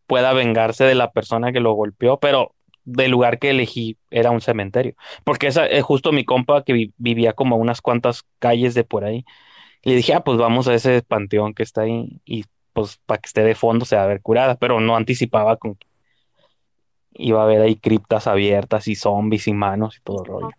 pueda 0.06 0.32
vengarse 0.32 0.85
de 0.85 0.94
la 0.94 1.12
persona 1.12 1.52
que 1.52 1.61
lo 1.61 1.73
golpeó, 1.75 2.20
pero 2.20 2.54
del 2.85 3.11
lugar 3.12 3.38
que 3.40 3.50
elegí 3.50 3.99
era 4.11 4.30
un 4.32 4.40
cementerio, 4.42 4.94
porque 5.25 5.49
esa 5.49 5.66
es 5.66 5.85
justo 5.85 6.12
mi 6.12 6.25
compa 6.25 6.64
que 6.64 6.73
vi- 6.75 6.94
vivía 6.99 7.32
como 7.35 7.56
a 7.56 7.58
unas 7.58 7.82
cuantas 7.82 8.25
calles 8.40 8.75
de 8.75 8.85
por 8.85 9.04
ahí. 9.04 9.25
Y 9.82 9.90
le 9.90 9.96
dije, 9.96 10.14
ah, 10.14 10.25
pues 10.25 10.38
vamos 10.38 10.68
a 10.68 10.75
ese 10.75 11.02
panteón 11.02 11.54
que 11.54 11.62
está 11.64 11.82
ahí 11.82 12.20
y 12.26 12.44
pues 12.75 12.99
para 13.06 13.20
que 13.20 13.28
esté 13.28 13.42
de 13.44 13.54
fondo 13.56 13.85
se 13.87 13.96
va 13.96 14.04
a 14.04 14.06
ver 14.06 14.23
curada, 14.23 14.56
pero 14.56 14.80
no 14.80 14.96
anticipaba 14.96 15.56
con 15.58 15.76
que 15.76 15.87
iba 17.14 17.40
a 17.40 17.44
haber 17.44 17.62
ahí 17.62 17.76
criptas 17.76 18.26
abiertas 18.26 18.88
y 18.88 18.94
zombies 18.94 19.49
y 19.49 19.52
manos 19.52 19.96
y 19.96 20.00
todo 20.02 20.23
el 20.23 20.26
rollo. 20.28 20.50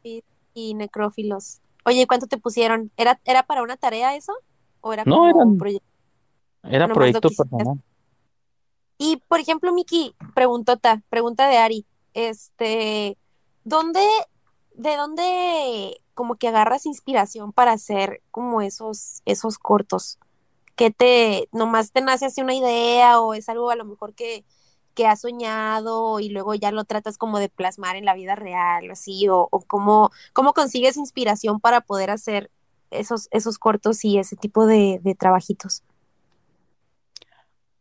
y 0.53 0.73
necrófilos. 0.73 1.61
Oye, 1.85 2.07
¿cuánto 2.07 2.27
te 2.27 2.37
pusieron? 2.37 2.91
¿Era, 2.97 3.19
era 3.25 3.43
para 3.43 3.61
una 3.63 3.77
tarea 3.77 4.15
eso? 4.15 4.33
¿O 4.81 4.91
era 4.93 5.05
No, 5.05 5.15
como 5.21 5.29
eran, 5.29 5.57
proyecto? 5.57 5.86
Era 6.69 6.87
proyecto 6.87 7.29
personal. 7.29 7.79
Y, 8.97 9.21
por 9.27 9.39
ejemplo, 9.39 9.73
Miki, 9.73 10.15
preguntota, 10.33 11.03
pregunta 11.09 11.47
de 11.47 11.57
Ari, 11.57 11.85
este, 12.13 13.17
¿dónde, 13.63 14.01
de 14.73 14.95
dónde 14.95 15.97
como 16.15 16.35
que 16.35 16.47
agarras 16.47 16.87
inspiración 16.87 17.53
para 17.53 17.73
hacer 17.73 18.21
como 18.31 18.61
esos, 18.61 19.21
esos 19.25 19.59
cortos? 19.59 20.17
¿Qué 20.75 20.89
te, 20.89 21.47
nomás 21.51 21.91
te 21.91 22.01
nace 22.01 22.25
así 22.25 22.41
una 22.41 22.55
idea 22.55 23.19
o 23.21 23.33
es 23.33 23.49
algo 23.49 23.69
a 23.69 23.75
lo 23.75 23.85
mejor 23.85 24.15
que, 24.15 24.43
que 24.95 25.05
has 25.05 25.21
soñado 25.21 26.19
y 26.19 26.29
luego 26.29 26.55
ya 26.55 26.71
lo 26.71 26.83
tratas 26.83 27.19
como 27.19 27.37
de 27.37 27.49
plasmar 27.49 27.95
en 27.95 28.05
la 28.05 28.15
vida 28.15 28.35
real 28.35 28.89
o 28.89 28.93
así? 28.93 29.29
¿O, 29.29 29.47
o 29.51 29.61
cómo, 29.61 30.09
cómo 30.33 30.53
consigues 30.53 30.97
inspiración 30.97 31.59
para 31.59 31.81
poder 31.81 32.09
hacer 32.09 32.49
esos, 32.89 33.27
esos 33.29 33.59
cortos 33.59 34.03
y 34.03 34.17
ese 34.17 34.35
tipo 34.35 34.65
de, 34.65 34.99
de 35.03 35.13
trabajitos? 35.13 35.83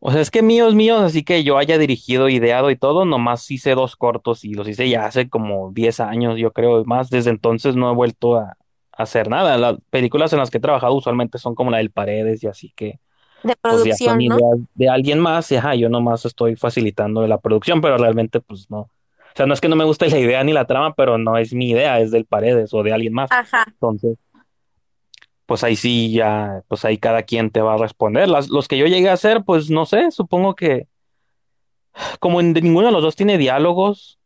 O 0.09 0.13
sea, 0.13 0.21
es 0.21 0.31
que 0.31 0.41
míos, 0.41 0.77
míos, 0.77 1.01
así 1.03 1.25
que 1.25 1.43
yo 1.43 1.59
haya 1.59 1.79
dirigido, 1.79 2.29
ideado 2.29 2.71
y 2.71 2.77
todo, 2.77 3.05
nomás 3.05 3.51
hice 3.51 3.75
dos 3.75 3.97
cortos 3.97 4.45
y 4.45 4.55
los 4.55 4.69
hice 4.69 4.89
ya 4.89 5.05
hace 5.05 5.29
como 5.29 5.73
10 5.73 5.99
años, 5.99 6.39
yo 6.39 6.53
creo, 6.53 6.85
más. 6.85 7.11
Desde 7.11 7.31
entonces 7.31 7.75
no 7.75 7.91
he 7.91 7.95
vuelto 7.95 8.37
a, 8.37 8.57
a 8.93 9.03
hacer 9.03 9.29
nada. 9.29 9.59
Las 9.59 9.79
películas 9.91 10.33
en 10.33 10.39
las 10.39 10.49
que 10.49 10.59
he 10.59 10.61
trabajado 10.61 10.95
usualmente 10.95 11.39
son 11.39 11.57
como 11.57 11.73
la 11.73 11.79
del 11.79 11.91
Paredes 11.91 12.45
y 12.45 12.47
así 12.47 12.73
que, 12.77 13.01
De 13.43 13.57
pues 13.61 13.83
ya 13.83 13.97
son 13.97 14.17
producción, 14.17 14.19
¿no? 14.19 14.37
ideas 14.37 14.69
de 14.77 14.89
alguien 14.89 15.19
más 15.19 15.51
y 15.51 15.57
ajá, 15.57 15.75
yo 15.75 15.89
nomás 15.89 16.25
estoy 16.25 16.55
facilitando 16.55 17.27
la 17.27 17.39
producción, 17.39 17.81
pero 17.81 17.99
realmente 17.99 18.39
pues 18.41 18.71
no. 18.71 18.79
O 18.83 18.91
sea, 19.35 19.47
no 19.47 19.55
es 19.55 19.61
que 19.61 19.69
no 19.69 19.75
me 19.75 19.85
guste 19.85 20.09
la 20.09 20.21
idea 20.21 20.45
ni 20.45 20.53
la 20.53 20.67
trama, 20.67 20.95
pero 20.95 21.19
no 21.19 21.37
es 21.37 21.53
mi 21.53 21.71
idea, 21.71 21.99
es 21.99 22.13
del 22.13 22.27
Paredes 22.27 22.73
o 22.73 22.85
de 22.85 22.93
alguien 22.93 23.13
más. 23.13 23.29
Ajá. 23.33 23.65
Entonces, 23.67 24.17
pues 25.47 25.63
ahí 25.65 25.77
sí 25.77 26.13
ya, 26.13 26.63
pues 26.69 26.85
ahí 26.85 26.99
cada 26.99 27.23
quien 27.23 27.51
te 27.51 27.63
va 27.63 27.75
a 27.75 27.79
responder. 27.79 28.29
Las, 28.29 28.49
los 28.49 28.69
que 28.69 28.79
yo 28.79 28.87
llegué 28.87 29.09
a 29.09 29.15
hacer, 29.15 29.45
pues 29.45 29.71
no 29.71 29.87
sé, 29.87 30.11
supongo 30.11 30.55
que 30.55 30.89
como 32.21 32.41
en, 32.41 32.53
de 32.53 32.61
ninguno 32.61 32.89
de 32.89 32.93
los 32.93 33.03
dos 33.03 33.17
tiene 33.17 33.39
diálogos, 33.39 34.19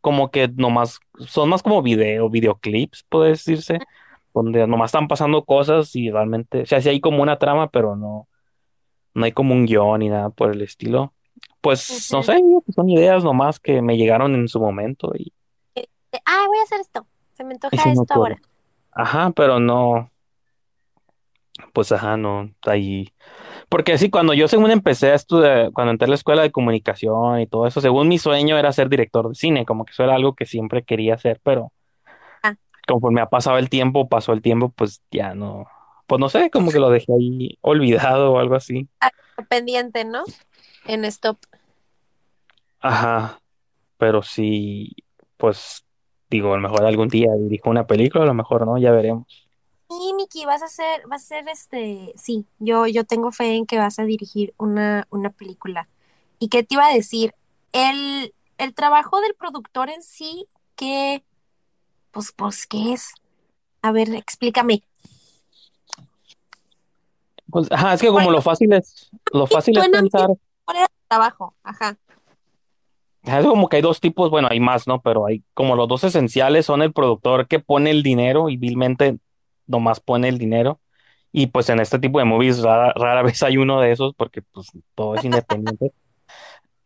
como 0.00 0.30
que 0.30 0.48
nomás 0.48 1.00
son 1.26 1.48
más 1.48 1.62
como 1.62 1.82
video, 1.82 2.28
videoclips, 2.28 3.04
puede 3.08 3.30
decirse, 3.30 3.78
donde 4.34 4.66
nomás 4.66 4.88
están 4.88 5.08
pasando 5.08 5.44
cosas 5.44 5.94
y 5.96 6.10
realmente, 6.10 6.62
o 6.62 6.66
sea, 6.66 6.80
sí 6.80 6.88
hay 6.88 7.00
como 7.00 7.22
una 7.22 7.38
trama, 7.38 7.68
pero 7.70 7.96
no, 7.96 8.28
no 9.14 9.24
hay 9.24 9.32
como 9.32 9.54
un 9.54 9.66
guion 9.66 10.00
ni 10.00 10.08
nada 10.08 10.30
por 10.30 10.52
el 10.52 10.62
estilo. 10.62 11.12
Pues 11.60 12.08
no 12.12 12.22
sé, 12.22 12.40
que 12.66 12.72
son 12.72 12.88
ideas 12.88 13.24
nomás 13.24 13.58
que 13.58 13.82
me 13.82 13.96
llegaron 13.96 14.34
en 14.34 14.48
su 14.48 14.60
momento 14.60 15.12
y, 15.14 15.32
de, 15.74 15.88
ah, 16.24 16.44
voy 16.46 16.58
a 16.58 16.62
hacer 16.62 16.80
esto, 16.80 17.06
se 17.32 17.44
me 17.44 17.54
antoja 17.54 17.76
esto 17.90 18.14
ahora. 18.14 18.40
Ajá, 18.92 19.30
pero 19.30 19.60
no, 19.60 20.10
pues 21.78 21.92
ajá, 21.92 22.16
no, 22.16 22.50
ahí. 22.66 23.12
Porque 23.68 23.98
sí, 23.98 24.10
cuando 24.10 24.34
yo 24.34 24.48
según 24.48 24.72
empecé 24.72 25.12
a 25.12 25.14
estudiar, 25.14 25.72
cuando 25.72 25.92
entré 25.92 26.06
a 26.06 26.08
la 26.08 26.16
escuela 26.16 26.42
de 26.42 26.50
comunicación 26.52 27.40
y 27.40 27.46
todo 27.46 27.68
eso, 27.68 27.80
según 27.80 28.08
mi 28.08 28.18
sueño 28.18 28.58
era 28.58 28.72
ser 28.72 28.88
director 28.88 29.28
de 29.28 29.36
cine, 29.36 29.64
como 29.66 29.84
que 29.84 29.92
eso 29.92 30.04
era 30.04 30.16
algo 30.16 30.34
que 30.34 30.46
siempre 30.46 30.82
quería 30.84 31.14
hacer, 31.14 31.40
pero 31.44 31.72
Ah, 32.42 32.54
conforme 32.86 33.20
ha 33.20 33.26
pasado 33.28 33.58
el 33.58 33.68
tiempo, 33.68 34.08
pasó 34.08 34.32
el 34.32 34.42
tiempo, 34.42 34.70
pues 34.70 35.02
ya 35.10 35.34
no, 35.34 35.66
pues 36.06 36.20
no 36.20 36.28
sé, 36.28 36.50
como 36.50 36.72
que 36.72 36.80
lo 36.80 36.90
dejé 36.90 37.12
ahí 37.12 37.58
olvidado 37.62 38.32
o 38.32 38.38
algo 38.38 38.54
así. 38.56 38.88
ah, 39.00 39.10
pendiente, 39.48 40.04
¿no? 40.04 40.24
En 40.86 41.04
stop. 41.04 41.38
Ajá, 42.80 43.40
pero 43.98 44.22
sí, 44.22 44.96
pues 45.38 45.86
digo, 46.30 46.54
a 46.54 46.56
lo 46.58 46.62
mejor 46.62 46.84
algún 46.86 47.08
día 47.08 47.28
dirijo 47.36 47.70
una 47.70 47.86
película, 47.86 48.24
a 48.24 48.26
lo 48.28 48.34
mejor 48.34 48.66
no, 48.66 48.78
ya 48.78 48.92
veremos. 48.92 49.47
Y 49.90 50.12
Miki, 50.12 50.44
vas 50.44 50.62
a 50.62 50.66
hacer, 50.66 51.02
vas 51.08 51.22
a 51.22 51.36
hacer 51.36 51.48
este, 51.48 52.12
sí, 52.16 52.46
yo, 52.58 52.86
yo 52.86 53.04
tengo 53.04 53.32
fe 53.32 53.54
en 53.54 53.64
que 53.64 53.78
vas 53.78 53.98
a 53.98 54.04
dirigir 54.04 54.52
una, 54.58 55.06
una 55.10 55.30
película. 55.30 55.88
¿Y 56.38 56.48
qué 56.48 56.62
te 56.62 56.74
iba 56.74 56.86
a 56.86 56.92
decir? 56.92 57.34
El, 57.72 58.34
el 58.58 58.74
trabajo 58.74 59.20
del 59.20 59.34
productor 59.34 59.88
en 59.88 60.02
sí, 60.02 60.46
¿qué, 60.76 61.24
pues, 62.10 62.32
pues, 62.32 62.66
qué 62.66 62.92
es? 62.92 63.14
A 63.80 63.90
ver, 63.90 64.14
explícame. 64.14 64.82
Pues, 67.50 67.72
ajá, 67.72 67.94
es 67.94 68.02
que 68.02 68.08
como 68.08 68.30
lo 68.30 68.42
fácil 68.42 68.72
es, 68.74 69.10
lo 69.32 69.46
fácil 69.46 69.78
es 69.78 69.88
pensar, 69.88 70.28
¿cuál 70.66 70.76
era 70.76 70.86
tu 70.86 71.00
trabajo? 71.08 71.54
Ajá. 71.62 71.96
es 73.22 73.46
como 73.46 73.70
que 73.70 73.76
hay 73.76 73.82
dos 73.82 74.00
tipos, 74.00 74.28
bueno, 74.30 74.48
hay 74.50 74.60
más, 74.60 74.86
¿no? 74.86 75.00
Pero 75.00 75.24
hay 75.24 75.42
como 75.54 75.76
los 75.76 75.88
dos 75.88 76.04
esenciales 76.04 76.66
son 76.66 76.82
el 76.82 76.92
productor 76.92 77.48
que 77.48 77.58
pone 77.58 77.90
el 77.90 78.02
dinero 78.02 78.50
y 78.50 78.58
vilmente 78.58 79.18
nomás 79.68 80.00
pone 80.00 80.28
el 80.28 80.38
dinero. 80.38 80.80
Y 81.32 81.48
pues 81.48 81.68
en 81.68 81.80
este 81.80 81.98
tipo 81.98 82.18
de 82.18 82.24
movies 82.24 82.62
rara, 82.62 82.92
rara 82.96 83.22
vez 83.24 83.42
hay 83.42 83.56
uno 83.58 83.80
de 83.80 83.92
esos 83.92 84.14
porque 84.14 84.42
pues 84.42 84.68
todo 84.94 85.14
es 85.14 85.24
independiente. 85.24 85.92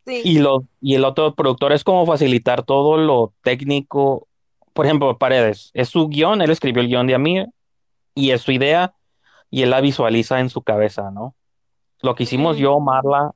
Sí. 0.05 0.21
Y, 0.25 0.39
lo, 0.39 0.65
y 0.81 0.95
el 0.95 1.05
otro 1.05 1.33
productor 1.33 1.71
es 1.71 1.85
como 1.85 2.05
facilitar 2.05 2.63
todo 2.63 2.97
lo 2.97 3.33
técnico. 3.41 4.27
Por 4.73 4.85
ejemplo, 4.85 5.17
Paredes, 5.17 5.71
es 5.73 5.87
su 5.87 6.09
guion, 6.09 6.41
él 6.41 6.51
escribió 6.51 6.81
el 6.81 6.89
guion 6.89 7.07
de 7.07 7.15
Amir 7.15 7.47
y 8.13 8.31
es 8.31 8.41
su 8.41 8.51
idea 8.51 8.93
y 9.49 9.61
él 9.61 9.69
la 9.69 9.81
visualiza 9.81 10.39
en 10.41 10.49
su 10.49 10.63
cabeza, 10.63 11.11
¿no? 11.11 11.35
Lo 12.01 12.15
que 12.15 12.23
hicimos 12.23 12.57
Mm, 12.57 12.59
yo, 12.59 12.79
Marla, 12.79 13.31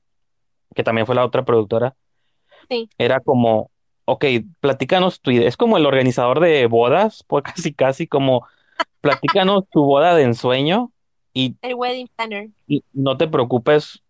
que 0.75 0.83
también 0.83 1.05
fue 1.05 1.15
la 1.15 1.25
otra 1.25 1.45
productora, 1.45 1.95
sí. 2.69 2.89
era 2.97 3.19
como, 3.19 3.71
ok, 4.05 4.25
platícanos 4.59 5.21
tu 5.21 5.31
idea. 5.31 5.47
Es 5.47 5.57
como 5.57 5.77
el 5.77 5.85
organizador 5.85 6.39
de 6.39 6.65
bodas, 6.67 7.23
pues 7.27 7.43
casi 7.43 7.73
casi 7.73 8.07
como, 8.07 8.47
platícanos 9.07 9.63
tu 9.71 9.83
boda 9.83 10.15
de 10.15 10.23
ensueño 10.23 10.91
y, 11.33 11.55
El 11.61 11.75
wedding 11.75 12.09
planner. 12.15 12.49
y 12.67 12.83
no 12.93 13.17
te 13.17 13.27
preocupes 13.27 14.01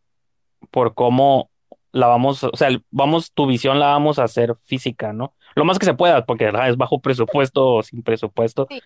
por 0.71 0.93
cómo 0.93 1.49
la 1.91 2.07
vamos, 2.07 2.43
o 2.43 2.55
sea, 2.55 2.69
vamos, 2.91 3.31
tu 3.31 3.45
visión 3.45 3.79
la 3.79 3.87
vamos 3.87 4.19
a 4.19 4.23
hacer 4.23 4.55
física, 4.63 5.13
¿no? 5.13 5.33
Lo 5.55 5.65
más 5.65 5.79
que 5.79 5.85
se 5.85 5.93
pueda, 5.93 6.25
porque 6.25 6.51
ah, 6.53 6.69
es 6.69 6.77
bajo 6.77 6.99
presupuesto 6.99 7.75
o 7.75 7.83
sin 7.83 8.03
presupuesto. 8.03 8.67
Sí, 8.69 8.79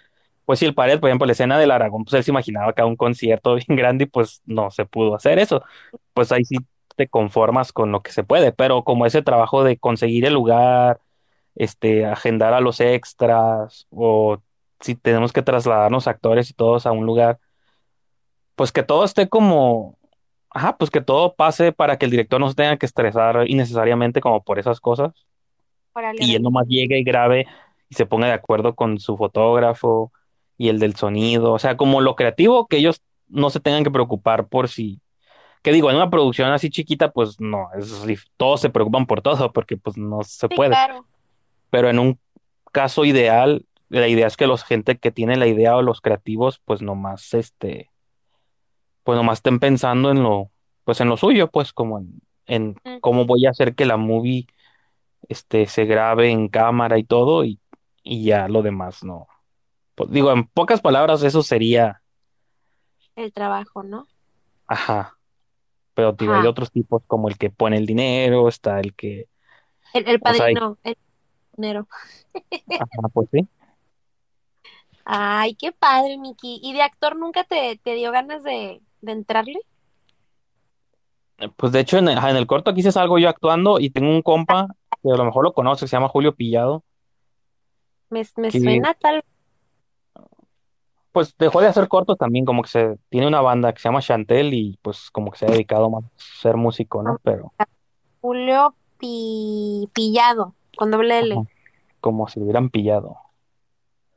Pues 0.45 0.59
si 0.59 0.65
el 0.65 0.73
Pared, 0.73 0.99
por 0.99 1.09
ejemplo, 1.09 1.25
la 1.25 1.33
escena 1.33 1.57
del 1.57 1.71
Aragón, 1.71 2.03
pues 2.05 2.13
él 2.13 2.23
se 2.23 2.31
imaginaba 2.31 2.73
que 2.73 2.81
era 2.81 2.87
un 2.87 2.95
concierto 2.95 3.55
bien 3.67 3.77
grande 3.77 4.05
y 4.05 4.07
pues 4.07 4.41
no 4.45 4.71
se 4.71 4.85
pudo 4.85 5.15
hacer 5.15 5.39
eso. 5.39 5.63
Pues 6.13 6.31
ahí 6.31 6.45
sí 6.45 6.57
te 6.95 7.07
conformas 7.07 7.73
con 7.73 7.91
lo 7.91 8.01
que 8.01 8.11
se 8.11 8.23
puede, 8.23 8.51
pero 8.51 8.83
como 8.83 9.05
ese 9.05 9.21
trabajo 9.21 9.63
de 9.63 9.77
conseguir 9.77 10.25
el 10.25 10.33
lugar, 10.33 10.99
este, 11.55 12.05
agendar 12.05 12.53
a 12.53 12.61
los 12.61 12.79
extras, 12.79 13.87
o 13.91 14.41
si 14.81 14.95
tenemos 14.95 15.33
que 15.33 15.41
trasladarnos 15.43 16.07
actores 16.07 16.49
y 16.49 16.53
todos 16.53 16.85
a 16.85 16.91
un 16.91 17.05
lugar, 17.05 17.39
pues 18.55 18.71
que 18.71 18.83
todo 18.83 19.03
esté 19.05 19.29
como 19.29 19.97
Ajá, 20.55 20.77
pues 20.77 20.91
que 20.91 21.01
todo 21.01 21.35
pase 21.35 21.73
para 21.73 21.97
que 21.97 22.05
el 22.05 22.11
director 22.11 22.39
no 22.39 22.49
se 22.49 22.55
tenga 22.55 22.77
que 22.77 22.85
estresar 22.85 23.49
innecesariamente 23.49 24.21
como 24.21 24.43
por 24.45 24.59
esas 24.59 24.79
cosas. 24.81 25.11
Y 26.17 26.35
él 26.35 26.43
nomás 26.43 26.67
llegue 26.67 26.99
y 26.99 27.03
grabe 27.03 27.47
y 27.89 27.95
se 27.95 28.05
ponga 28.05 28.27
de 28.27 28.33
acuerdo 28.33 28.75
con 28.75 28.99
su 28.99 29.17
fotógrafo 29.17 30.11
y 30.57 30.69
el 30.69 30.79
del 30.79 30.95
sonido, 30.95 31.53
o 31.53 31.59
sea, 31.59 31.77
como 31.77 32.01
lo 32.01 32.15
creativo, 32.15 32.67
que 32.67 32.77
ellos 32.77 33.01
no 33.27 33.49
se 33.49 33.59
tengan 33.59 33.83
que 33.83 33.91
preocupar 33.91 34.47
por 34.47 34.67
si, 34.69 35.01
que 35.63 35.71
digo, 35.73 35.89
en 35.91 35.97
una 35.97 36.09
producción 36.11 36.51
así 36.51 36.69
chiquita, 36.69 37.11
pues 37.11 37.39
no, 37.41 37.69
es, 37.77 37.91
todos 38.37 38.61
se 38.61 38.69
preocupan 38.69 39.07
por 39.07 39.21
todo 39.21 39.53
porque 39.53 39.77
pues 39.77 39.97
no 39.97 40.23
se 40.23 40.49
Sí, 40.49 40.55
puede, 40.55 40.69
claro. 40.69 41.07
pero 41.69 41.89
en 41.89 41.99
un 41.99 42.19
caso 42.71 43.05
ideal, 43.05 43.65
la 43.99 44.07
idea 44.07 44.27
es 44.27 44.37
que 44.37 44.47
los 44.47 44.63
gente 44.63 44.97
que 44.97 45.11
tiene 45.11 45.35
la 45.37 45.47
idea 45.47 45.75
o 45.77 45.81
los 45.81 46.01
creativos, 46.01 46.61
pues 46.65 46.81
nomás 46.81 47.33
este 47.33 47.89
pues 49.03 49.15
nomás 49.17 49.39
estén 49.39 49.59
pensando 49.59 50.11
en 50.11 50.21
lo, 50.23 50.51
pues 50.83 51.01
en 51.01 51.09
lo 51.09 51.17
suyo, 51.17 51.49
pues 51.49 51.73
como 51.73 51.99
en, 51.99 52.21
en 52.45 52.75
Mm, 52.83 52.99
cómo 53.01 53.25
voy 53.25 53.45
a 53.45 53.49
hacer 53.51 53.75
que 53.75 53.85
la 53.85 53.97
movie 53.97 54.47
este 55.29 55.65
se 55.65 55.85
grabe 55.85 56.29
en 56.31 56.47
cámara 56.49 56.97
y 56.97 57.03
todo 57.03 57.43
y, 57.45 57.59
y 58.03 58.25
ya 58.25 58.47
lo 58.47 58.61
demás 58.61 59.03
no. 59.03 59.27
Pues, 59.95 60.11
digo, 60.11 60.31
en 60.31 60.45
pocas 60.47 60.81
palabras 60.81 61.23
eso 61.23 61.43
sería, 61.43 62.01
el 63.15 63.33
trabajo, 63.33 63.83
¿no? 63.83 64.07
Ajá. 64.67 65.17
Pero 65.93 66.13
digo, 66.13 66.33
hay 66.33 66.47
otros 66.47 66.71
tipos 66.71 67.03
como 67.07 67.27
el 67.27 67.37
que 67.37 67.49
pone 67.49 67.77
el 67.77 67.85
dinero, 67.85 68.47
está 68.47 68.79
el 68.79 68.95
que, 68.95 69.27
El, 69.93 70.07
el 70.07 70.19
o 70.23 70.33
sea, 70.33 70.45
hay- 70.45 70.53
padrino, 70.55 70.77
el 70.83 70.97
dinero. 71.57 71.87
ajá, 72.79 73.07
pues 73.13 73.27
sí. 73.31 73.47
Ay, 75.05 75.55
qué 75.55 75.71
padre, 75.71 76.17
Miki. 76.17 76.59
¿Y 76.63 76.73
de 76.73 76.81
actor 76.81 77.15
nunca 77.15 77.43
te, 77.43 77.79
te 77.83 77.95
dio 77.95 78.11
ganas 78.11 78.43
de, 78.43 78.81
de 79.01 79.11
entrarle? 79.11 79.59
Pues 81.57 81.71
de 81.71 81.79
hecho 81.79 81.97
en 81.97 82.07
el, 82.07 82.17
en 82.17 82.35
el 82.35 82.45
corto 82.45 82.69
aquí 82.69 82.83
se 82.83 82.91
salgo 82.91 83.17
yo 83.17 83.27
actuando 83.27 83.79
y 83.79 83.89
tengo 83.89 84.09
un 84.11 84.21
compa 84.21 84.67
que 85.01 85.11
a 85.11 85.15
lo 85.17 85.25
mejor 85.25 85.43
lo 85.43 85.53
conoce, 85.53 85.87
se 85.87 85.95
llama 85.95 86.07
Julio 86.07 86.35
Pillado, 86.35 86.83
Me, 88.09 88.23
me 88.37 88.49
que 88.49 88.59
suena 88.59 88.93
tal 88.93 89.23
pues 91.11 91.35
dejó 91.37 91.59
de 91.59 91.67
hacer 91.67 91.87
cortos 91.87 92.17
también, 92.17 92.45
como 92.45 92.61
que 92.61 92.69
se 92.69 92.97
tiene 93.09 93.27
una 93.27 93.41
banda 93.41 93.73
que 93.73 93.81
se 93.81 93.89
llama 93.89 94.01
Chantel 94.01 94.53
y 94.53 94.77
pues 94.81 95.09
como 95.11 95.31
que 95.31 95.39
se 95.39 95.45
ha 95.45 95.49
dedicado 95.49 95.89
más 95.89 96.03
a 96.05 96.09
ser 96.41 96.55
músico, 96.55 97.03
¿no? 97.03 97.19
Pero 97.23 97.51
Julio 98.21 98.75
Pi- 98.97 99.89
Pillado, 99.93 100.53
con 100.77 100.91
doble 100.91 101.15
ajá, 101.15 101.25
L. 101.25 101.43
como 101.99 102.27
si 102.27 102.39
lo 102.39 102.45
hubieran 102.45 102.69
pillado. 102.69 103.17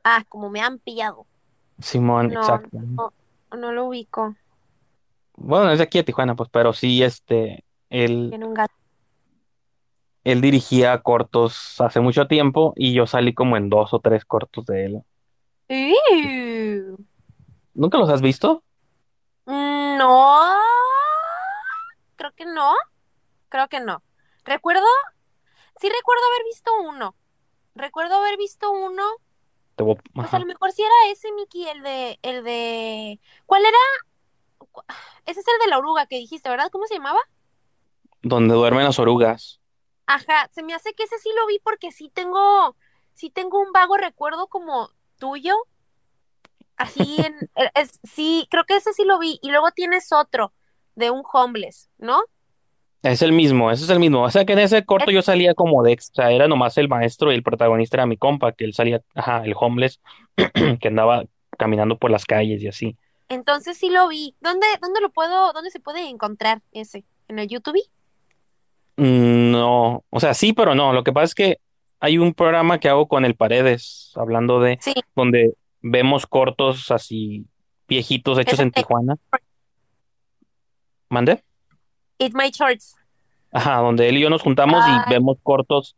Ah, 0.07 0.23
como 0.29 0.51
me 0.51 0.61
han 0.61 0.77
pillado. 0.77 1.25
Simón, 1.79 2.29
No, 2.29 2.39
exacto. 2.39 2.77
no, 2.77 3.11
no 3.57 3.71
lo 3.71 3.85
ubico. 3.87 4.35
Bueno, 5.35 5.71
es 5.71 5.79
de 5.79 5.83
aquí 5.83 5.97
de 5.97 6.03
Tijuana, 6.03 6.35
pues, 6.35 6.47
pero 6.49 6.71
sí, 6.73 7.01
este, 7.03 7.65
él, 7.89 8.27
Tiene 8.29 8.45
un 8.45 8.53
gato. 8.53 8.73
él 10.23 10.41
dirigía 10.41 11.01
cortos 11.01 11.81
hace 11.81 11.99
mucho 11.99 12.27
tiempo 12.27 12.73
y 12.75 12.93
yo 12.93 13.07
salí 13.07 13.33
como 13.33 13.57
en 13.57 13.69
dos 13.69 13.93
o 13.95 13.99
tres 13.99 14.23
cortos 14.25 14.65
de 14.67 14.85
él. 14.85 15.01
¡Ew! 15.67 16.97
¿Nunca 17.73 17.97
los 17.97 18.09
has 18.09 18.21
visto? 18.21 18.63
Mm, 19.45 19.97
No, 19.97 20.39
creo 22.15 22.31
que 22.33 22.45
no, 22.45 22.73
creo 23.49 23.67
que 23.67 23.79
no. 23.79 24.03
Recuerdo, 24.45 24.85
sí 25.81 25.89
recuerdo 25.89 26.23
haber 26.31 26.45
visto 26.45 26.71
uno. 26.83 27.15
Recuerdo 27.75 28.15
haber 28.15 28.37
visto 28.37 28.71
uno, 28.71 29.03
Te 29.75 29.83
voy- 29.83 29.97
pues 30.13 30.33
a 30.33 30.39
lo 30.39 30.45
mejor 30.45 30.71
sí 30.71 30.81
era 30.83 31.11
ese, 31.11 31.31
Miki, 31.33 31.67
el 31.67 31.83
de, 31.83 32.19
el 32.21 32.43
de, 32.43 33.19
¿cuál 33.45 33.63
era? 33.65 33.77
Ese 35.25 35.39
es 35.39 35.47
el 35.47 35.59
de 35.59 35.67
la 35.67 35.77
oruga 35.79 36.05
que 36.07 36.17
dijiste, 36.17 36.49
¿verdad? 36.49 36.69
¿Cómo 36.71 36.85
se 36.87 36.95
llamaba? 36.95 37.19
Donde 38.21 38.53
duermen 38.55 38.83
las 38.83 38.99
orugas. 38.99 39.61
Ajá, 40.07 40.49
se 40.51 40.63
me 40.63 40.73
hace 40.73 40.93
que 40.93 41.03
ese 41.03 41.17
sí 41.19 41.29
lo 41.35 41.47
vi 41.47 41.59
porque 41.59 41.91
sí 41.91 42.09
tengo, 42.09 42.75
sí 43.13 43.29
tengo 43.29 43.59
un 43.59 43.71
vago 43.71 43.97
recuerdo 43.97 44.47
como 44.47 44.89
tuyo, 45.19 45.55
así 46.77 47.17
en, 47.19 47.35
e, 47.55 47.71
es, 47.75 47.99
sí, 48.03 48.47
creo 48.49 48.65
que 48.65 48.77
ese 48.77 48.93
sí 48.93 49.03
lo 49.05 49.19
vi. 49.19 49.39
Y 49.41 49.49
luego 49.51 49.71
tienes 49.71 50.11
otro 50.11 50.53
de 50.95 51.11
un 51.11 51.23
homeless, 51.31 51.89
¿no? 51.97 52.21
Es 53.05 53.21
el 53.21 53.33
mismo, 53.33 53.69
ese 53.69 53.83
es 53.83 53.89
el 53.91 53.99
mismo. 53.99 54.23
O 54.23 54.31
sea 54.31 54.45
que 54.45 54.53
en 54.53 54.59
ese 54.59 54.83
corto 54.83 55.11
yo 55.11 55.21
salía 55.21 55.53
como 55.53 55.83
de 55.83 55.91
extra, 55.91 56.31
era 56.31 56.47
nomás 56.47 56.75
el 56.79 56.89
maestro 56.89 57.31
y 57.31 57.35
el 57.35 57.43
protagonista 57.43 57.97
era 57.97 58.07
mi 58.07 58.17
compa, 58.17 58.51
que 58.51 58.65
él 58.65 58.73
salía, 58.73 58.99
ajá, 59.13 59.43
el 59.45 59.53
homeless, 59.55 60.01
que 60.81 60.87
andaba 60.87 61.23
caminando 61.55 61.99
por 61.99 62.09
las 62.09 62.25
calles 62.25 62.63
y 62.63 62.67
así. 62.67 62.97
Entonces 63.29 63.77
sí 63.77 63.89
lo 63.91 64.07
vi. 64.07 64.33
¿Dónde, 64.41 64.65
dónde 64.81 65.01
lo 65.01 65.11
puedo, 65.11 65.53
dónde 65.53 65.69
se 65.69 65.79
puede 65.79 66.09
encontrar 66.09 66.63
ese? 66.71 67.03
¿En 67.27 67.37
el 67.37 67.47
YouTube? 67.47 67.79
Mm, 68.97 69.51
No, 69.51 70.03
o 70.09 70.19
sea, 70.19 70.33
sí, 70.33 70.53
pero 70.53 70.73
no. 70.73 70.91
Lo 70.91 71.03
que 71.03 71.13
pasa 71.13 71.25
es 71.25 71.35
que 71.35 71.57
hay 71.99 72.17
un 72.17 72.33
programa 72.33 72.79
que 72.79 72.89
hago 72.89 73.07
con 73.07 73.23
el 73.23 73.35
Paredes, 73.35 74.13
hablando 74.15 74.59
de, 74.59 74.79
Sí, 74.81 74.95
donde 75.15 75.53
vemos 75.83 76.25
cortos 76.25 76.89
así 76.89 77.45
viejitos 77.87 78.39
hechos 78.39 78.59
en 78.59 78.71
Tijuana. 78.71 79.15
¿Mande? 81.09 81.43
Eat 82.19 82.33
My 82.33 82.49
Shorts. 82.49 82.95
Ajá, 83.51 83.77
donde 83.77 84.09
él 84.09 84.17
y 84.17 84.21
yo 84.21 84.29
nos 84.29 84.41
juntamos 84.41 84.83
y 84.87 85.09
vemos 85.09 85.37
cortos. 85.41 85.95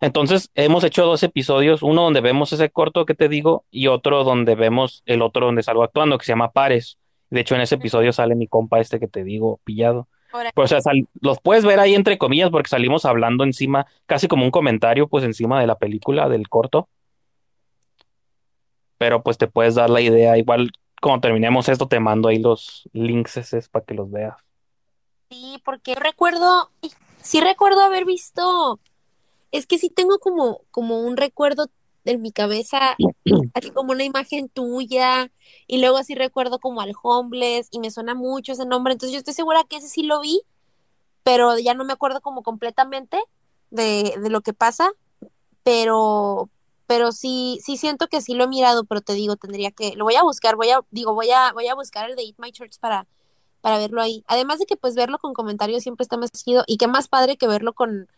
Entonces, 0.00 0.50
hemos 0.54 0.84
hecho 0.84 1.04
dos 1.04 1.22
episodios, 1.22 1.82
uno 1.82 2.02
donde 2.02 2.20
vemos 2.20 2.52
ese 2.52 2.70
corto 2.70 3.04
que 3.04 3.14
te 3.14 3.28
digo 3.28 3.64
y 3.70 3.88
otro 3.88 4.22
donde 4.24 4.54
vemos 4.54 5.02
el 5.06 5.22
otro 5.22 5.46
donde 5.46 5.62
salgo 5.62 5.82
actuando, 5.82 6.18
que 6.18 6.24
se 6.24 6.32
llama 6.32 6.52
Pares. 6.52 6.98
De 7.30 7.40
hecho, 7.40 7.56
en 7.56 7.62
ese 7.62 7.74
episodio 7.74 8.12
sale 8.12 8.34
mi 8.34 8.46
compa 8.46 8.78
este 8.78 9.00
que 9.00 9.08
te 9.08 9.24
digo, 9.24 9.60
pillado. 9.64 10.08
Pues, 10.54 10.72
o 10.72 10.80
sea, 10.80 10.92
los 11.20 11.40
puedes 11.40 11.64
ver 11.64 11.80
ahí 11.80 11.94
entre 11.94 12.18
comillas 12.18 12.50
porque 12.50 12.68
salimos 12.68 13.04
hablando 13.04 13.44
encima, 13.44 13.86
casi 14.06 14.28
como 14.28 14.44
un 14.44 14.50
comentario, 14.50 15.08
pues 15.08 15.24
encima 15.24 15.60
de 15.60 15.66
la 15.66 15.78
película, 15.78 16.28
del 16.28 16.48
corto. 16.48 16.88
Pero 18.98 19.22
pues 19.22 19.38
te 19.38 19.46
puedes 19.46 19.74
dar 19.74 19.90
la 19.90 20.00
idea. 20.00 20.36
Igual, 20.38 20.70
cuando 21.00 21.22
terminemos 21.22 21.68
esto, 21.68 21.88
te 21.88 22.00
mando 22.00 22.28
ahí 22.28 22.38
los 22.38 22.88
links 22.92 23.68
para 23.70 23.84
que 23.84 23.94
los 23.94 24.10
veas. 24.10 24.36
Sí, 25.30 25.60
porque 25.64 25.94
recuerdo, 25.94 26.70
sí 27.22 27.40
recuerdo 27.40 27.80
haber 27.82 28.04
visto, 28.04 28.80
es 29.52 29.66
que 29.66 29.78
sí 29.78 29.90
tengo 29.90 30.18
como, 30.18 30.60
como 30.70 31.00
un 31.00 31.16
recuerdo 31.16 31.70
en 32.04 32.22
mi 32.22 32.32
cabeza, 32.32 32.96
así 33.54 33.70
como 33.70 33.92
una 33.92 34.04
imagen 34.04 34.48
tuya, 34.48 35.30
y 35.66 35.80
luego 35.80 35.98
así 35.98 36.14
recuerdo 36.14 36.58
como 36.58 36.80
al 36.80 36.94
homeless, 37.02 37.68
y 37.70 37.78
me 37.78 37.90
suena 37.90 38.14
mucho 38.14 38.52
ese 38.52 38.64
nombre, 38.64 38.94
entonces 38.94 39.12
yo 39.12 39.18
estoy 39.18 39.34
segura 39.34 39.64
que 39.68 39.76
ese 39.76 39.88
sí 39.88 40.02
lo 40.02 40.20
vi, 40.20 40.40
pero 41.22 41.58
ya 41.58 41.74
no 41.74 41.84
me 41.84 41.92
acuerdo 41.92 42.20
como 42.20 42.42
completamente 42.42 43.18
de, 43.70 44.14
de 44.20 44.30
lo 44.30 44.40
que 44.40 44.54
pasa, 44.54 44.90
pero, 45.62 46.48
pero 46.86 47.12
sí, 47.12 47.58
sí 47.62 47.76
siento 47.76 48.08
que 48.08 48.22
sí 48.22 48.32
lo 48.32 48.44
he 48.44 48.48
mirado, 48.48 48.84
pero 48.84 49.02
te 49.02 49.12
digo, 49.12 49.36
tendría 49.36 49.70
que, 49.72 49.94
lo 49.94 50.04
voy 50.04 50.14
a 50.14 50.22
buscar, 50.22 50.56
voy 50.56 50.70
a, 50.70 50.80
digo, 50.90 51.12
voy 51.12 51.30
a, 51.30 51.52
voy 51.52 51.68
a 51.68 51.74
buscar 51.74 52.08
el 52.08 52.16
de 52.16 52.22
Eat 52.22 52.36
My 52.38 52.50
Church 52.50 52.78
para, 52.80 53.06
para 53.60 53.78
verlo 53.78 54.00
ahí. 54.00 54.24
Además 54.26 54.58
de 54.58 54.66
que 54.66 54.76
pues 54.76 54.94
verlo 54.94 55.18
con 55.18 55.34
comentarios 55.34 55.82
siempre 55.82 56.02
está 56.02 56.16
más 56.16 56.32
chido, 56.32 56.64
y 56.66 56.76
qué 56.76 56.86
más 56.88 57.08
padre 57.08 57.36
que 57.36 57.48
verlo 57.48 57.72
con 57.72 58.08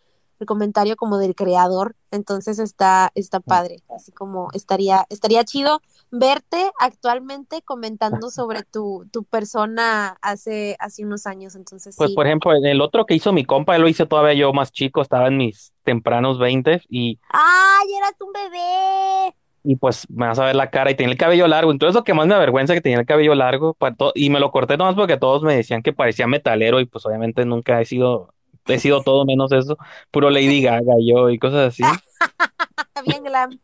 el 0.40 0.46
comentario 0.46 0.96
como 0.96 1.18
del 1.18 1.34
creador, 1.34 1.96
entonces 2.10 2.58
está, 2.58 3.10
está 3.14 3.40
padre, 3.40 3.82
así 3.94 4.10
como 4.10 4.48
estaría, 4.54 5.04
estaría 5.10 5.44
chido 5.44 5.82
verte 6.10 6.70
actualmente 6.80 7.60
comentando 7.60 8.30
sobre 8.30 8.62
tu, 8.62 9.06
tu 9.12 9.24
persona 9.24 10.16
hace, 10.22 10.76
hace 10.80 11.04
unos 11.04 11.26
años, 11.26 11.56
entonces 11.56 11.94
Pues, 11.94 12.10
sí. 12.10 12.16
por 12.16 12.26
ejemplo, 12.26 12.54
en 12.54 12.64
el 12.64 12.80
otro 12.80 13.04
que 13.04 13.14
hizo 13.14 13.34
mi 13.34 13.44
compa, 13.44 13.76
él 13.76 13.82
lo 13.82 13.88
hice 13.88 14.06
todavía 14.06 14.32
yo 14.32 14.52
más 14.54 14.72
chico, 14.72 15.02
estaba 15.02 15.28
en 15.28 15.36
mis 15.36 15.74
tempranos 15.84 16.38
20 16.38 16.82
y, 16.88 17.18
¡Ay, 17.28 17.94
eras 17.98 18.14
un 18.20 18.32
bebé! 18.32 19.36
Y 19.62 19.76
pues 19.76 20.08
me 20.10 20.26
vas 20.26 20.38
a 20.38 20.44
ver 20.46 20.56
la 20.56 20.70
cara 20.70 20.90
y 20.90 20.94
tenía 20.96 21.12
el 21.12 21.18
cabello 21.18 21.46
largo. 21.48 21.70
Entonces, 21.72 21.94
lo 21.94 22.04
que 22.04 22.14
más 22.14 22.26
me 22.26 22.34
avergüenza 22.34 22.72
es 22.72 22.78
que 22.78 22.82
tenía 22.82 23.00
el 23.00 23.06
cabello 23.06 23.34
largo 23.34 23.76
y 24.14 24.30
me 24.30 24.40
lo 24.40 24.50
corté 24.50 24.76
nomás 24.76 24.94
porque 24.94 25.16
todos 25.16 25.42
me 25.42 25.54
decían 25.56 25.82
que 25.82 25.92
parecía 25.92 26.26
metalero 26.26 26.80
y 26.80 26.86
pues 26.86 27.04
obviamente 27.06 27.44
nunca 27.44 27.80
he 27.80 27.84
sido, 27.84 28.34
he 28.66 28.78
sido 28.78 29.02
todo 29.02 29.24
menos 29.24 29.52
eso, 29.52 29.76
puro 30.10 30.30
Lady 30.30 30.62
Gaga 30.62 30.94
yo 31.06 31.30
y 31.30 31.38
cosas 31.38 31.68
así. 31.68 31.98
Bien 33.04 33.24
glam. 33.24 33.58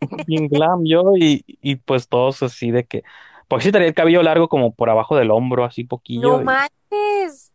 bien 0.26 0.48
glam 0.48 0.84
yo 0.84 1.16
y, 1.16 1.44
y 1.46 1.76
pues 1.76 2.08
todos 2.08 2.42
así 2.42 2.70
de 2.70 2.84
que, 2.84 3.02
pues 3.48 3.64
sí 3.64 3.72
tenía 3.72 3.88
el 3.88 3.94
cabello 3.94 4.22
largo 4.22 4.48
como 4.48 4.74
por 4.74 4.90
abajo 4.90 5.16
del 5.16 5.30
hombro, 5.30 5.64
así 5.64 5.84
No 5.84 5.88
poquillo 5.88 6.40
y, 6.42 6.44
manches. 6.44 7.52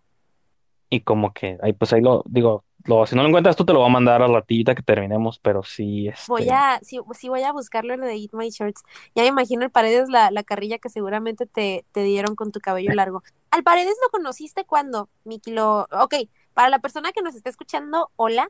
y 0.90 1.02
como 1.02 1.34
que, 1.34 1.58
ahí 1.62 1.74
pues 1.74 1.94
ahí 1.94 2.02
lo 2.02 2.24
digo, 2.28 2.66
lo, 2.86 3.06
si 3.06 3.16
no 3.16 3.24
lo 3.24 3.28
encuentras 3.28 3.56
tú 3.56 3.66
te 3.66 3.74
lo 3.74 3.80
voy 3.80 3.90
a 3.90 3.92
mandar 3.92 4.22
a 4.22 4.28
la 4.28 4.42
tibita 4.42 4.74
que 4.74 4.82
terminemos, 4.82 5.40
pero 5.40 5.64
sí, 5.64 6.10
Voy 6.28 6.44
este, 6.44 6.54
a, 6.54 6.80
sí, 6.82 7.00
sí 7.14 7.30
voy 7.30 7.44
a 7.44 7.52
buscarlo 7.52 7.94
en 7.94 8.00
lo 8.00 8.06
de 8.06 8.16
Eat 8.16 8.34
My 8.34 8.50
Shorts. 8.50 8.84
Ya 9.16 9.24
me 9.24 9.30
imagino 9.30 9.64
el 9.64 9.72
Paredes 9.72 10.10
la, 10.10 10.32
la 10.32 10.44
carrilla 10.44 10.78
que 10.78 10.90
seguramente 10.90 11.46
te, 11.46 11.86
te 11.92 12.04
dieron 12.04 12.36
con 12.36 12.52
tu 12.52 12.60
cabello 12.60 12.94
largo. 12.94 13.24
¿Al 13.52 13.64
Paredes 13.64 13.96
lo 14.04 14.10
conociste 14.10 14.64
cuándo, 14.66 15.10
Miki? 15.26 15.52
Lo... 15.52 15.88
Ok, 15.92 16.16
para 16.54 16.70
la 16.70 16.80
persona 16.80 17.12
que 17.12 17.22
nos 17.22 17.36
está 17.36 17.50
escuchando, 17.50 18.12
hola. 18.16 18.50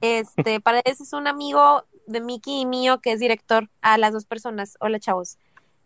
Este, 0.00 0.60
Paredes 0.60 1.00
es 1.00 1.12
un 1.12 1.26
amigo 1.26 1.84
de 2.06 2.20
Miki 2.20 2.60
y 2.60 2.66
mío 2.66 3.00
que 3.00 3.12
es 3.12 3.20
director. 3.20 3.70
A 3.80 3.98
las 3.98 4.12
dos 4.12 4.26
personas. 4.26 4.76
Hola, 4.80 4.98
chavos. 4.98 5.38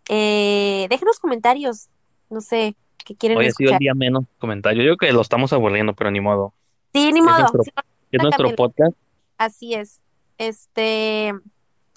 Eh, 0.08 0.86
déjenos 0.90 1.18
comentarios. 1.18 1.88
No 2.30 2.40
sé, 2.40 2.74
qué 3.04 3.14
quieren 3.14 3.38
hoy 3.38 3.46
ha 3.46 3.52
sido 3.52 3.72
el 3.72 3.78
día 3.78 3.94
menos 3.94 4.24
comentario, 4.38 4.82
yo 4.82 4.96
creo 4.96 5.10
que 5.10 5.14
lo 5.14 5.20
estamos 5.20 5.52
aburriendo, 5.52 5.94
pero 5.94 6.10
ni 6.10 6.20
modo, 6.20 6.54
Sí, 6.94 7.12
ni 7.12 7.18
es 7.18 7.24
modo. 7.24 7.38
nuestro, 7.38 7.60
no, 7.62 7.82
es 8.12 8.22
nuestro 8.22 8.54
podcast, 8.54 8.96
Así 9.36 9.74
es. 9.74 10.00
Este, 10.38 11.34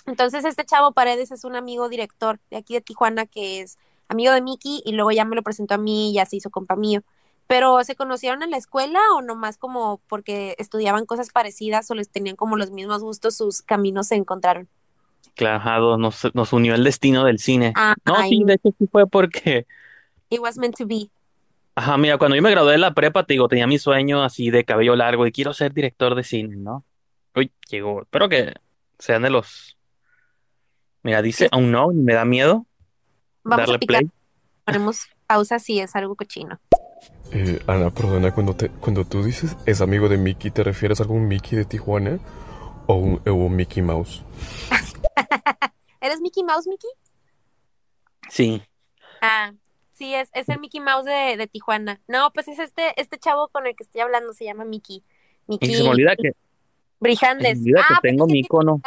entonces 0.06 0.44
este 0.44 0.66
chavo 0.66 0.92
Paredes 0.92 1.32
es 1.32 1.44
un 1.44 1.56
amigo 1.56 1.88
director 1.88 2.40
de 2.52 2.58
aquí 2.58 2.74
de 2.74 2.82
Tijuana 2.82 3.26
que 3.26 3.62
es 3.62 3.78
amigo 4.10 4.34
de 4.34 4.42
Miki 4.42 4.82
y 4.86 4.92
luego 4.94 5.12
ya 5.12 5.26
me 5.26 5.36
lo 5.36 5.44
presentó 5.44 5.76
a 5.76 5.78
mí 5.78 6.12
y 6.12 6.14
ya 6.16 6.26
se 6.26 6.38
hizo 6.38 6.50
compa 6.50 6.76
mío. 6.76 7.04
Pero 7.48 7.82
¿se 7.84 7.96
conocieron 7.96 8.44
en 8.44 8.52
la 8.52 8.58
escuela 8.58 9.00
o 9.16 9.22
nomás 9.22 9.58
como 9.58 10.02
porque 10.08 10.56
estudiaban 10.58 11.06
cosas 11.06 11.30
parecidas 11.30 11.90
o 11.90 11.96
les 11.96 12.10
tenían 12.10 12.36
como 12.36 12.58
los 12.58 12.72
mismos 12.72 13.02
gustos, 13.02 13.38
sus 13.38 13.62
caminos 13.62 14.08
se 14.08 14.16
encontraron? 14.16 14.68
claro, 15.38 15.98
nos, 15.98 16.28
nos 16.34 16.52
unió 16.52 16.76
el 16.76 16.84
destino 16.84 17.24
del 17.24 17.40
cine. 17.40 17.74
No, 18.04 18.16
Ay, 18.18 18.30
sí, 18.30 18.44
de 18.44 18.56
hecho 18.56 18.70
sí 18.78 18.88
fue 18.92 19.08
porque, 19.08 19.66
it 20.30 20.40
was 20.40 20.58
meant 20.58 20.76
to 20.76 20.86
be. 20.86 21.10
Ajá, 21.78 21.96
mira, 21.98 22.18
cuando 22.18 22.36
yo 22.36 22.42
me 22.42 22.50
gradué 22.50 22.72
de 22.72 22.80
la 22.80 22.96
prepa, 22.96 23.24
te 23.24 23.36
digo, 23.36 23.48
tenía 23.48 23.68
mi 23.68 23.78
sueño 23.78 24.24
así 24.24 24.50
de 24.50 24.66
cabello 24.66 24.96
largo 24.96 25.28
y 25.28 25.32
quiero 25.32 25.54
ser 25.54 25.74
director 25.74 26.16
de 26.16 26.24
cine, 26.24 26.56
¿no? 26.56 26.84
Uy, 27.36 27.52
llegó. 27.70 28.02
Espero 28.02 28.28
que 28.28 28.56
sean 28.98 29.22
de 29.22 29.30
los. 29.30 29.78
Mira, 31.04 31.22
dice 31.22 31.48
aún 31.52 31.72
no, 31.72 31.92
y 31.92 31.98
me 31.98 32.16
da 32.16 32.26
miedo 32.26 32.66
vamos 33.44 33.60
a 33.60 33.62
darle 33.68 33.80
picar, 33.80 34.00
play. 34.00 34.12
ponemos. 34.66 35.08
pausa 35.28 35.60
si 35.60 35.80
es 35.80 35.96
algo 35.96 36.16
cochino. 36.16 36.60
Eh, 37.32 37.62
Ana, 37.68 37.92
perdona, 37.92 38.34
cuando, 38.34 38.56
te, 38.56 38.70
cuando 38.70 39.06
tú 39.06 39.24
dices 39.24 39.56
es 39.68 39.82
amigo 39.82 40.10
de 40.10 40.18
Mickey, 40.18 40.50
¿te 40.50 40.64
refieres 40.64 41.00
a 41.00 41.04
algún 41.04 41.28
Mickey 41.28 41.60
de 41.60 41.66
Tijuana 41.66 42.18
o 42.88 42.96
un, 42.96 43.22
o 43.24 43.34
un 43.34 43.56
Mickey 43.56 43.84
Mouse? 43.84 44.24
¿Eres 46.02 46.22
Mickey 46.22 46.44
Mouse, 46.44 46.66
Mickey? 46.66 46.90
Sí. 48.30 48.64
Ah, 49.22 49.52
sí, 49.98 50.14
es, 50.14 50.30
es 50.34 50.48
el 50.50 50.60
Mickey 50.60 50.80
Mouse 50.80 51.06
de, 51.06 51.38
de 51.38 51.48
Tijuana. 51.48 52.00
No, 52.08 52.32
pues 52.34 52.48
es 52.48 52.60
este, 52.60 53.00
este 53.00 53.18
chavo 53.18 53.48
con 53.50 53.66
el 53.68 53.76
que 53.76 53.84
estoy 53.84 54.02
hablando, 54.02 54.34
se 54.34 54.46
llama 54.46 54.64
Mickey. 54.66 55.04
Mickey 55.48 55.70
Y 55.72 55.76
se 55.76 55.84
me 55.84 55.90
olvida 55.90 56.16
que, 56.16 56.32
Brijandes. 57.00 57.50
se 57.50 57.56
me 57.56 57.62
olvida 57.72 57.86
que 57.88 57.94
ah, 57.96 58.00
tengo 58.02 58.26
pensé 58.26 58.34
mi 58.34 58.40
icono. 58.40 58.82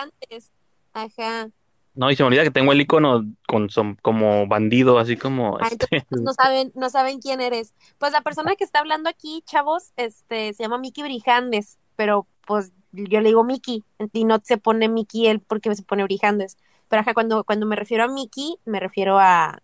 Ajá. 0.92 1.49
No, 1.94 2.11
y 2.11 2.16
se 2.16 2.23
me 2.23 2.29
olvida 2.29 2.44
que 2.44 2.51
tengo 2.51 2.73
el 2.73 2.81
icono 2.81 3.25
con 3.46 3.68
som- 3.68 3.99
como 4.01 4.46
bandido, 4.46 4.99
así 4.99 5.16
como 5.16 5.59
Ah, 5.61 5.68
este. 5.70 5.87
entonces 5.96 6.23
no 6.25 6.33
saben, 6.33 6.73
no 6.75 6.88
saben 6.90 7.20
quién 7.20 7.40
eres. 7.40 7.75
Pues 7.99 8.12
la 8.12 8.20
persona 8.20 8.55
que 8.57 8.64
está 8.64 8.79
hablando 8.79 9.11
aquí, 9.11 9.42
chavos, 9.44 9.92
este, 9.96 10.53
se 10.55 10.62
llama 10.62 10.79
Mickey 10.79 11.03
Brijandes, 11.03 11.79
pero 11.96 12.27
pues 12.46 12.73
yo 12.92 13.20
le 13.20 13.29
digo 13.29 13.44
Mickey, 13.44 13.85
y 14.12 14.25
no 14.25 14.38
se 14.42 14.57
pone 14.57 14.88
Mickey 14.88 15.27
él 15.27 15.40
porque 15.40 15.75
se 15.75 15.83
pone 15.83 16.05
Brijandes. 16.05 16.57
Pero 16.88 17.01
ajá, 17.01 17.12
cuando, 17.14 17.44
cuando 17.44 17.66
me 17.66 17.77
refiero 17.77 18.05
a 18.05 18.09
Mickey, 18.09 18.57
me 18.64 18.81
refiero 18.81 19.18
a 19.18 19.61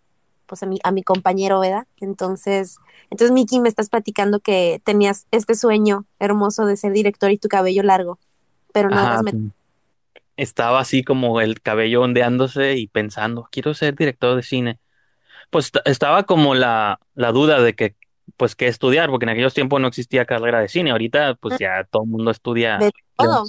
pues 0.46 0.62
a 0.62 0.66
mi, 0.66 0.78
a 0.84 0.92
mi 0.92 1.02
compañero, 1.02 1.60
¿verdad? 1.60 1.86
Entonces, 2.00 2.76
entonces 3.10 3.32
Mickey 3.32 3.60
me 3.60 3.68
estás 3.68 3.88
platicando 3.90 4.40
que 4.40 4.80
tenías 4.84 5.26
este 5.30 5.54
sueño 5.54 6.06
hermoso 6.18 6.66
de 6.66 6.76
ser 6.76 6.92
director 6.92 7.30
y 7.30 7.38
tu 7.38 7.48
cabello 7.48 7.82
largo, 7.82 8.18
pero 8.72 8.90
no 8.90 9.02
Ajá, 9.02 9.22
met- 9.22 9.36
sí. 9.36 9.52
Estaba 10.36 10.80
así 10.80 11.04
como 11.04 11.40
el 11.40 11.62
cabello 11.62 12.02
ondeándose 12.02 12.76
y 12.76 12.88
pensando, 12.88 13.48
quiero 13.50 13.74
ser 13.74 13.96
director 13.96 14.36
de 14.36 14.42
cine. 14.42 14.80
Pues 15.50 15.72
estaba 15.86 16.24
como 16.24 16.54
la, 16.54 17.00
la 17.14 17.32
duda 17.32 17.60
de 17.62 17.74
que, 17.74 17.96
pues, 18.36 18.56
qué 18.56 18.68
estudiar, 18.68 19.10
porque 19.10 19.26
en 19.26 19.30
aquellos 19.30 19.54
tiempos 19.54 19.80
no 19.80 19.88
existía 19.88 20.26
carrera 20.26 20.60
de 20.60 20.68
cine. 20.68 20.92
Ahorita, 20.92 21.34
pues, 21.36 21.58
ya 21.58 21.84
todo 21.90 22.04
el 22.04 22.10
mundo 22.10 22.30
estudia, 22.32 22.86
de 22.86 22.92
todo. 23.16 23.46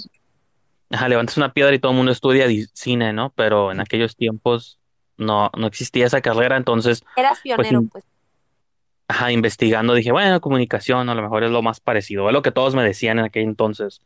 ajá, 0.90 1.08
levantas 1.08 1.36
una 1.36 1.52
piedra 1.52 1.74
y 1.74 1.78
todo 1.78 1.92
el 1.92 1.96
mundo 1.98 2.12
estudia 2.12 2.46
di- 2.46 2.66
cine, 2.74 3.12
¿no? 3.12 3.32
Pero 3.34 3.72
en 3.72 3.80
aquellos 3.80 4.16
tiempos 4.16 4.77
no, 5.18 5.50
no 5.56 5.66
existía 5.66 6.06
esa 6.06 6.20
carrera, 6.22 6.56
entonces, 6.56 7.04
Eras 7.16 7.40
pues, 7.54 7.68
pionero, 7.68 7.82
pues. 7.82 8.04
ajá, 9.08 9.32
investigando 9.32 9.94
dije, 9.94 10.12
bueno, 10.12 10.40
comunicación 10.40 11.08
a 11.08 11.14
lo 11.14 11.22
mejor 11.22 11.44
es 11.44 11.50
lo 11.50 11.62
más 11.62 11.80
parecido, 11.80 12.28
es 12.28 12.32
lo 12.32 12.42
que 12.42 12.52
todos 12.52 12.74
me 12.74 12.84
decían 12.84 13.18
en 13.18 13.24
aquel 13.26 13.44
entonces. 13.44 14.02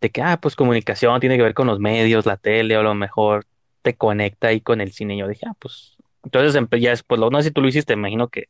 de 0.00 0.10
que, 0.10 0.22
ah, 0.22 0.40
pues 0.40 0.56
comunicación 0.56 1.20
tiene 1.20 1.36
que 1.38 1.42
ver 1.44 1.54
con 1.54 1.66
los 1.68 1.80
medios, 1.80 2.26
la 2.26 2.36
tele, 2.36 2.76
o 2.76 2.80
a 2.80 2.84
lo 2.84 2.94
mejor 2.94 3.46
te 3.82 3.96
conecta 3.96 4.48
ahí 4.48 4.60
con 4.60 4.80
el 4.80 4.92
cine. 4.92 5.16
Y 5.16 5.20
yo 5.20 5.28
dije, 5.28 5.46
ah, 5.48 5.54
pues, 5.58 5.96
entonces 6.24 6.60
ya 6.80 6.90
después, 6.90 7.20
no 7.20 7.30
sé 7.42 7.48
si 7.48 7.52
tú 7.52 7.62
lo 7.62 7.68
hiciste, 7.68 7.96
me 7.96 8.02
imagino 8.08 8.28
que 8.28 8.48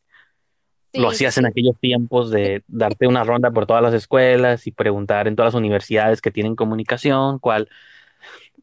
lo 0.95 1.09
Sí, 1.09 1.15
hacías 1.15 1.39
en 1.39 1.47
aquellos 1.47 1.79
tiempos 1.81 2.31
de 2.31 2.65
darte 2.67 3.07
una 3.07 3.25
ronda 3.25 3.51
por 3.51 3.67
todas 3.67 3.83
las 3.83 3.95
escuelas 3.95 4.67
y 4.67 4.73
preguntar 4.73 5.29
en 5.29 5.37
todas 5.37 5.55
las 5.55 5.59
universidades 5.61 6.21
que 6.21 6.31
tienen 6.31 6.57
comunicación, 6.57 7.39
cuál, 7.39 7.69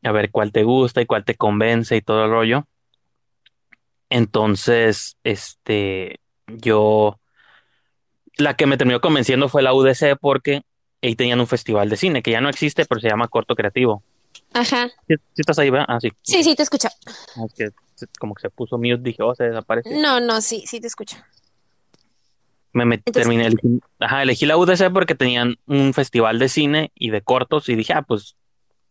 a 0.04 0.12
ver 0.12 0.32
cuál 0.32 0.52
te 0.52 0.64
gusta 0.64 1.02
y 1.02 1.06
cuál 1.06 1.26
te 1.26 1.36
convence 1.36 1.96
y 1.96 2.02
todo 2.02 2.26
el 2.26 2.32
rollo. 2.32 2.68
Entonces, 4.10 5.18
este, 5.24 6.20
yo, 6.48 7.20
la 8.38 8.56
que 8.56 8.66
me 8.68 8.78
terminó 8.78 9.02
convenciendo 9.02 9.50
fue 9.50 9.62
la 9.64 9.74
UDC 9.74 10.18
porque 10.20 10.62
ahí 11.02 11.16
tenían 11.16 11.40
un 11.40 11.48
festival 11.48 11.90
de 11.90 11.98
cine 11.98 12.22
que 12.24 12.32
ya 12.32 12.42
no 12.42 12.50
existe, 12.50 12.86
pero 12.86 13.02
se 13.02 13.10
llama 13.10 13.28
Corto 13.28 13.56
Creativo. 13.56 14.04
Ajá. 14.54 14.88
¿Sí, 15.08 15.16
sí 15.34 15.42
estás 15.42 15.60
ahí, 15.60 15.70
verdad? 15.70 15.86
Ah, 15.90 16.00
sí. 16.00 16.12
Sí, 16.22 16.44
sí, 16.44 16.56
te 16.56 16.64
escucho. 16.64 16.88
Es 17.46 17.54
que 17.56 17.70
se- 17.96 18.08
como 18.20 18.36
que 18.36 18.42
se 18.42 18.50
puso 18.50 18.78
mute, 18.78 18.98
dije, 18.98 19.24
oh, 19.24 19.34
se 19.36 19.46
desaparece. 19.46 19.98
No, 20.00 20.20
no, 20.20 20.42
sí, 20.42 20.64
sí 20.68 20.80
te 20.80 20.88
escucho. 20.88 21.18
Me 22.74 22.84
Entonces- 22.84 23.14
terminé, 23.24 23.46
elegí, 23.48 23.80
ajá, 24.00 24.24
elegí 24.24 24.46
la 24.46 24.58
UDC 24.58 24.90
porque 24.92 25.16
tenían 25.16 25.56
un 25.66 25.94
festival 25.94 26.40
de 26.40 26.50
cine 26.50 26.92
y 26.94 27.10
de 27.10 27.22
cortos 27.22 27.70
y 27.70 27.76
dije, 27.76 27.94
ah, 27.94 28.02
pues 28.02 28.36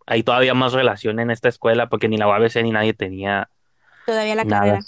hay 0.07 0.23
todavía 0.23 0.55
más 0.55 0.73
relación 0.73 1.21
en 1.21 1.31
esta 1.31 1.49
escuela 1.51 1.89
porque 1.91 2.09
ni 2.09 2.17
la 2.17 2.27
UABC 2.29 2.63
ni 2.63 2.71
nadie 2.71 2.95
tenía 2.95 3.51
Todavía 4.07 4.35
la 4.35 4.45
nada 4.45 4.61
carrera. 4.61 4.85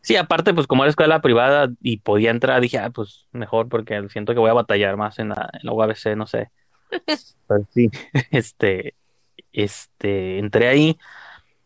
Sí, 0.00 0.16
aparte, 0.16 0.52
pues 0.52 0.66
como 0.66 0.84
era 0.84 0.90
escuela 0.90 1.22
privada 1.22 1.70
y 1.80 1.96
podía 1.96 2.30
entrar, 2.30 2.60
dije, 2.60 2.78
ah, 2.78 2.90
pues 2.90 3.26
mejor 3.32 3.68
porque 3.70 4.06
siento 4.10 4.34
que 4.34 4.38
voy 4.40 4.50
a 4.50 4.54
batallar 4.54 4.98
más 4.98 5.18
en 5.18 5.30
la, 5.30 5.48
en 5.54 5.60
la 5.62 5.72
UABC, 5.72 6.14
no 6.14 6.26
sé. 6.26 6.50
Pero 7.48 7.66
sí, 7.70 7.88
este, 8.30 8.94
este, 9.52 10.38
entré 10.38 10.68
ahí. 10.68 10.98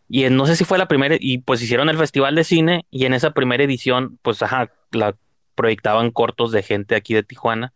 Y 0.09 0.25
en- 0.25 0.37
no 0.37 0.47
sé 0.47 0.57
si 0.57 0.64
fue 0.64 0.79
la 0.79 0.88
primera, 0.88 1.16
y 1.18 1.38
pues 1.38 1.61
hicieron 1.62 1.88
el 1.88 1.99
festival 1.99 2.35
de 2.37 2.44
cine, 2.44 2.87
y 2.90 3.07
en 3.07 3.12
esa 3.14 3.33
primera 3.33 3.64
edición, 3.64 4.18
pues 4.23 4.42
ajá, 4.42 4.71
la 4.92 5.16
proyectaban 5.55 6.12
cortos 6.12 6.53
de 6.53 6.62
gente 6.62 6.94
aquí 6.94 7.14
de 7.14 7.25
Tijuana. 7.25 7.73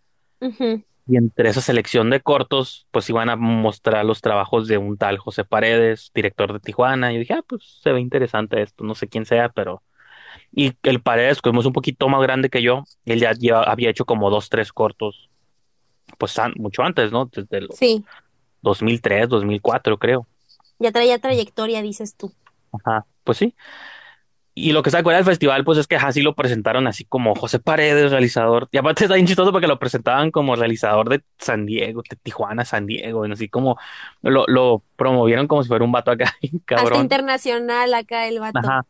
Y 1.07 1.17
entre 1.17 1.49
esa 1.49 1.61
selección 1.61 2.11
de 2.11 2.21
cortos, 2.21 2.87
pues 2.91 3.09
iban 3.11 3.29
a 3.31 3.37
mostrar 3.37 4.05
los 4.05 4.21
trabajos 4.21 4.69
de 4.69 4.79
un 4.79 4.97
tal 4.97 5.19
José 5.19 5.45
Paredes, 5.45 6.11
director 6.15 6.53
de 6.53 6.61
Tijuana, 6.61 7.11
y 7.13 7.17
yo 7.17 7.21
dije, 7.21 7.35
ah, 7.35 7.43
pues 7.47 7.81
se 7.83 7.93
ve 7.93 8.01
interesante 8.01 8.63
esto, 8.63 8.85
no 8.85 8.95
sé 8.95 9.09
quién 9.09 9.27
sea, 9.27 9.49
pero... 9.51 9.83
Y 10.53 10.73
el 10.85 11.03
Paredes, 11.03 11.43
como 11.43 11.61
es 11.61 11.67
un 11.67 11.73
poquito 11.75 12.09
más 12.09 12.23
grande 12.23 12.51
que 12.51 12.63
yo, 12.63 12.85
él 13.07 13.21
ya 13.21 13.33
lleva- 13.33 13.65
había 13.65 13.91
hecho 13.91 14.05
como 14.05 14.31
dos, 14.31 14.49
tres 14.49 14.73
cortos, 14.73 15.31
pues 16.19 16.39
an- 16.39 16.55
mucho 16.57 16.83
antes, 16.83 17.13
¿no? 17.13 17.27
Desde 17.27 17.59
el 17.59 17.69
Sí, 17.73 18.05
2003, 18.63 19.29
2004, 19.29 19.99
creo. 19.99 20.27
ya 20.79 20.93
traía 20.93 21.19
trayectoria, 21.19 21.83
dices 21.83 22.17
tú. 22.17 22.33
Ajá, 22.73 23.05
pues 23.25 23.39
sí. 23.39 23.55
Y 24.55 24.73
lo 24.73 24.83
que 24.83 24.91
se 24.91 24.99
acuerda 24.99 25.17
del 25.17 25.25
festival, 25.25 25.65
pues 25.65 25.79
es 25.79 25.87
que 25.87 25.97
así 25.97 26.21
lo 26.21 26.35
presentaron 26.35 26.87
así 26.87 27.05
como 27.07 27.35
José 27.35 27.59
Paredes, 27.59 28.11
realizador. 28.11 28.69
Y 28.71 28.77
aparte 28.77 29.05
está 29.05 29.15
bien 29.15 29.27
chistoso 29.27 29.51
porque 29.51 29.67
lo 29.67 29.79
presentaban 29.79 30.31
como 30.31 30.57
realizador 30.57 31.09
de 31.09 31.23
San 31.39 31.65
Diego, 31.65 32.03
de 32.09 32.17
Tijuana, 32.17 32.67
San 32.67 32.85
Diego, 32.85 33.27
y 33.27 33.33
así 33.33 33.49
como 33.49 33.79
lo, 34.21 34.45
lo 34.49 34.83
promovieron 34.97 35.49
como 35.49 35.63
si 35.63 35.69
fuera 35.69 35.85
un 35.85 35.93
vato 35.93 36.11
acá, 36.11 36.35
Hasta 36.77 37.01
internacional 37.01 37.95
acá 37.95 38.29
el 38.29 38.41
vato. 38.41 38.59
Ajá. 38.59 38.85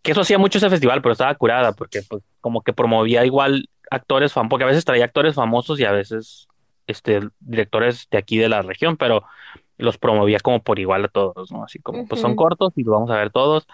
Que 0.00 0.12
eso 0.12 0.22
hacía 0.22 0.38
mucho 0.38 0.56
ese 0.56 0.70
festival, 0.70 1.02
pero 1.02 1.12
estaba 1.12 1.34
curada 1.34 1.72
porque 1.72 2.00
pues 2.02 2.22
como 2.40 2.62
que 2.62 2.72
promovía 2.72 3.26
igual 3.26 3.68
actores 3.90 4.32
famosos, 4.32 4.50
porque 4.50 4.64
a 4.64 4.68
veces 4.68 4.86
traía 4.86 5.04
actores 5.04 5.34
famosos 5.34 5.78
y 5.80 5.84
a 5.84 5.92
veces 5.92 6.48
este 6.86 7.20
directores 7.40 8.08
de 8.10 8.16
aquí 8.16 8.38
de 8.38 8.48
la 8.48 8.62
región, 8.62 8.96
pero 8.96 9.24
los 9.76 9.98
promovía 9.98 10.40
como 10.40 10.62
por 10.62 10.78
igual 10.78 11.04
a 11.04 11.08
todos, 11.08 11.52
¿no? 11.52 11.64
Así 11.64 11.78
como 11.78 12.06
pues 12.06 12.20
son 12.20 12.36
cortos 12.36 12.72
y 12.76 12.84
los 12.84 12.94
vamos 12.94 13.10
a 13.10 13.16
ver 13.16 13.30
todos. 13.30 13.66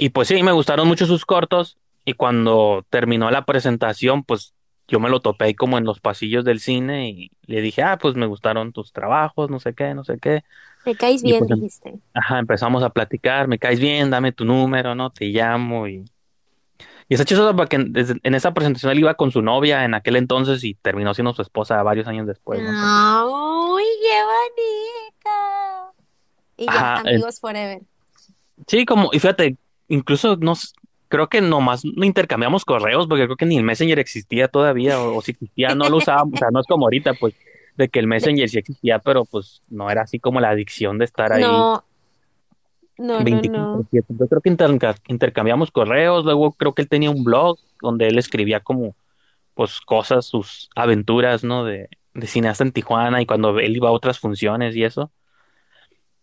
Y 0.00 0.08
pues 0.08 0.28
sí, 0.28 0.42
me 0.42 0.52
gustaron 0.52 0.88
mucho 0.88 1.04
sus 1.04 1.26
cortos 1.26 1.76
y 2.06 2.14
cuando 2.14 2.86
terminó 2.88 3.30
la 3.30 3.44
presentación, 3.44 4.24
pues 4.24 4.54
yo 4.88 4.98
me 4.98 5.10
lo 5.10 5.20
topé 5.20 5.54
como 5.54 5.76
en 5.76 5.84
los 5.84 6.00
pasillos 6.00 6.42
del 6.44 6.58
cine 6.58 7.10
y 7.10 7.30
le 7.46 7.60
dije, 7.60 7.82
ah, 7.82 7.98
pues 7.98 8.14
me 8.14 8.24
gustaron 8.24 8.72
tus 8.72 8.92
trabajos, 8.92 9.50
no 9.50 9.60
sé 9.60 9.74
qué, 9.74 9.94
no 9.94 10.02
sé 10.02 10.18
qué. 10.18 10.42
Me 10.86 10.94
caes 10.94 11.20
Y 11.22 11.26
bien, 11.26 11.40
pues 11.40 11.50
em- 11.50 11.58
dijiste. 11.58 11.98
Ajá, 12.14 12.38
empezamos 12.38 12.82
a 12.82 12.88
platicar, 12.90 13.46
me 13.46 13.58
caes 13.58 13.78
bien, 13.78 14.08
dame 14.10 14.32
tu 14.32 14.46
número, 14.46 14.94
¿no? 14.94 15.10
Te 15.10 15.26
llamo 15.26 15.86
y... 15.86 16.04
Y 17.08 17.14
está 17.14 17.24
chistoso 17.26 17.54
porque 17.54 17.76
en, 17.76 17.92
en 17.94 18.34
esa 18.34 18.54
presentación 18.54 18.92
él 18.92 19.00
iba 19.00 19.14
con 19.14 19.32
su 19.32 19.42
novia 19.42 19.84
en 19.84 19.94
aquel 19.94 20.16
entonces 20.16 20.64
y 20.64 20.74
terminó 20.74 21.12
siendo 21.12 21.34
su 21.34 21.42
esposa 21.42 21.82
varios 21.82 22.06
años 22.06 22.26
después, 22.26 22.60
¿no? 22.62 22.70
¡Ay, 22.70 23.84
qué 24.00 24.22
bonito! 24.24 25.94
Y 26.56 26.66
ya, 26.66 26.78
Ajá, 26.78 26.96
amigos 26.98 27.40
forever. 27.40 27.82
sí, 28.66 28.86
como, 28.86 29.10
y 29.12 29.18
fíjate, 29.18 29.56
incluso 29.90 30.36
nos, 30.36 30.72
creo 31.08 31.28
que 31.28 31.42
nomás 31.42 31.84
no 31.84 32.04
intercambiamos 32.06 32.64
correos 32.64 33.06
porque 33.06 33.24
creo 33.26 33.36
que 33.36 33.44
ni 33.46 33.58
el 33.58 33.64
Messenger 33.64 33.98
existía 33.98 34.48
todavía 34.48 34.98
o, 35.00 35.16
o 35.16 35.20
si 35.22 35.32
existía 35.32 35.74
no 35.74 35.88
lo 35.90 35.98
usábamos, 35.98 36.34
o 36.34 36.36
sea, 36.38 36.48
no 36.50 36.60
es 36.60 36.66
como 36.66 36.86
ahorita, 36.86 37.12
pues, 37.14 37.34
de 37.76 37.88
que 37.88 37.98
el 38.00 38.06
Messenger 38.06 38.48
sí 38.48 38.58
existía, 38.58 38.98
pero 38.98 39.24
pues 39.26 39.62
no 39.68 39.90
era 39.90 40.02
así 40.02 40.18
como 40.18 40.40
la 40.40 40.50
adicción 40.50 40.98
de 40.98 41.04
estar 41.04 41.32
ahí. 41.32 41.42
No, 41.42 41.84
no, 42.98 43.18
no, 43.18 43.24
24 43.24 43.62
no. 43.62 43.86
Yo 43.92 44.26
creo 44.28 44.40
que 44.40 44.50
interca- 44.50 44.96
intercambiamos 45.08 45.70
correos, 45.70 46.24
luego 46.24 46.52
creo 46.52 46.74
que 46.74 46.82
él 46.82 46.88
tenía 46.88 47.10
un 47.10 47.24
blog 47.24 47.58
donde 47.82 48.08
él 48.08 48.18
escribía 48.18 48.60
como 48.60 48.94
pues 49.54 49.80
cosas, 49.80 50.26
sus 50.26 50.70
aventuras, 50.74 51.44
¿no? 51.44 51.64
De, 51.64 51.88
de 52.14 52.26
cineasta 52.26 52.64
en 52.64 52.72
Tijuana 52.72 53.20
y 53.22 53.26
cuando 53.26 53.58
él 53.58 53.76
iba 53.76 53.88
a 53.88 53.92
otras 53.92 54.18
funciones 54.18 54.76
y 54.76 54.84
eso. 54.84 55.10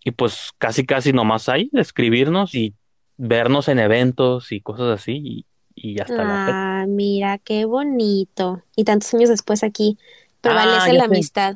Y 0.04 0.12
pues 0.12 0.52
casi 0.58 0.86
casi 0.86 1.12
nomás 1.14 1.50
ahí, 1.50 1.70
escribirnos 1.74 2.56
y 2.56 2.74
vernos 3.18 3.68
en 3.68 3.80
eventos 3.80 4.52
y 4.52 4.62
cosas 4.62 5.00
así 5.00 5.22
y, 5.24 5.46
y 5.76 6.00
hasta 6.00 6.24
la. 6.24 6.44
Ah, 6.46 6.86
mira, 6.88 7.38
qué 7.40 7.66
bonito. 7.66 8.64
Y 8.76 8.84
tantos 8.84 9.14
años 9.14 9.30
después 9.30 9.64
aquí 9.64 9.98
prevalece 10.42 10.90
Ah, 10.92 10.94
la 10.94 11.00
sé. 11.02 11.06
amistad. 11.06 11.56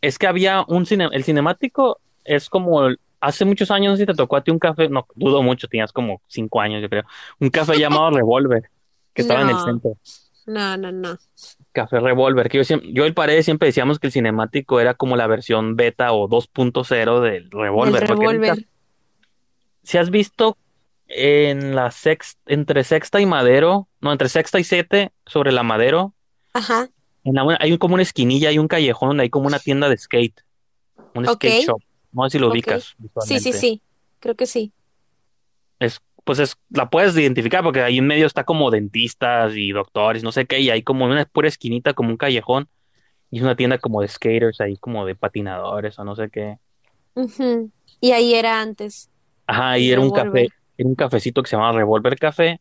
Es 0.00 0.18
que 0.18 0.26
había 0.26 0.64
un 0.68 0.86
cine, 0.86 1.08
el 1.12 1.24
cinemático 1.24 2.00
es 2.24 2.48
como 2.48 2.86
el- 2.86 3.00
hace 3.20 3.44
muchos 3.44 3.70
años, 3.70 3.92
no 3.92 3.96
sé 3.96 4.02
si 4.02 4.06
te 4.06 4.14
tocó 4.14 4.36
a 4.36 4.42
ti 4.44 4.50
un 4.50 4.58
café, 4.58 4.88
no, 4.88 5.06
dudo 5.14 5.42
mucho, 5.42 5.68
tenías 5.68 5.92
como 5.92 6.20
cinco 6.26 6.60
años, 6.60 6.82
yo 6.82 6.88
creo, 6.88 7.04
un 7.38 7.50
café 7.50 7.78
llamado 7.78 8.10
Revolver, 8.16 8.68
que 9.14 9.22
estaba 9.22 9.42
en 9.42 9.50
el 9.50 9.58
centro. 9.58 9.96
No, 10.46 10.76
no, 10.76 10.90
no. 10.90 11.16
Café 11.72 12.00
Revolver, 12.00 12.48
que 12.48 12.58
yo, 12.58 12.64
siempre, 12.64 12.92
yo 12.92 13.04
y 13.04 13.06
el 13.06 13.14
Paredes 13.14 13.44
siempre 13.44 13.66
decíamos 13.66 13.98
que 13.98 14.08
el 14.08 14.12
cinemático 14.12 14.80
era 14.80 14.94
como 14.94 15.16
la 15.16 15.26
versión 15.26 15.76
beta 15.76 16.12
o 16.12 16.28
2.0 16.28 17.20
del 17.20 17.50
Revolver. 17.50 18.06
Revólver. 18.08 18.56
ca- 18.56 18.62
si 19.82 19.98
has 19.98 20.10
visto 20.10 20.56
en 21.14 21.74
la 21.74 21.90
sexta, 21.90 22.40
entre 22.46 22.84
sexta 22.84 23.20
y 23.20 23.26
Madero, 23.26 23.88
no, 24.00 24.12
entre 24.12 24.28
sexta 24.28 24.58
y 24.60 24.64
siete, 24.64 25.12
sobre 25.26 25.52
la 25.52 25.62
Madero, 25.62 26.14
Ajá, 26.54 26.88
en 27.24 27.34
la- 27.34 27.56
hay 27.60 27.76
como 27.78 27.94
una 27.94 28.02
esquinilla, 28.02 28.48
hay 28.48 28.58
un 28.58 28.68
callejón 28.68 29.10
donde 29.10 29.24
hay 29.24 29.30
como 29.30 29.46
una 29.46 29.58
tienda 29.58 29.88
de 29.88 29.96
skate, 29.96 30.40
un 31.14 31.26
skate 31.26 31.60
shop. 31.60 31.82
No 32.12 32.24
sé 32.24 32.30
si 32.32 32.38
lo 32.40 32.48
Ok. 32.48 32.52
ubicas 32.52 32.96
sí, 33.20 33.40
sí, 33.40 33.52
sí, 33.52 33.82
creo 34.20 34.36
que 34.36 34.46
sí. 34.46 34.72
Es, 35.78 36.00
pues 36.24 36.38
es, 36.38 36.56
la 36.70 36.90
puedes 36.90 37.16
identificar 37.16 37.62
porque 37.64 37.82
ahí 37.82 37.98
en 37.98 38.06
medio 38.06 38.26
está 38.26 38.44
como 38.44 38.70
dentistas 38.70 39.54
y 39.56 39.72
doctores, 39.72 40.22
no 40.22 40.32
sé 40.32 40.46
qué, 40.46 40.60
y 40.60 40.70
hay 40.70 40.82
como 40.82 41.06
una 41.06 41.24
pura 41.24 41.48
esquinita, 41.48 41.94
como 41.94 42.10
un 42.10 42.16
callejón, 42.16 42.68
y 43.30 43.38
es 43.38 43.42
una 43.44 43.56
tienda 43.56 43.78
como 43.78 44.02
de 44.02 44.08
skaters, 44.08 44.60
ahí 44.60 44.76
como 44.78 45.06
de 45.06 45.16
patinadores 45.16 45.98
o 45.98 46.04
no 46.04 46.16
sé 46.16 46.30
qué. 46.30 46.58
Y 48.00 48.12
ahí 48.12 48.34
era 48.34 48.60
antes. 48.60 49.08
Ajá, 49.46 49.78
y 49.78 49.90
era 49.90 50.00
un 50.00 50.10
café, 50.10 50.48
un 50.86 50.94
cafecito 50.94 51.42
que 51.42 51.50
se 51.50 51.56
llama 51.56 51.72
Revolver 51.72 52.18
Café, 52.18 52.60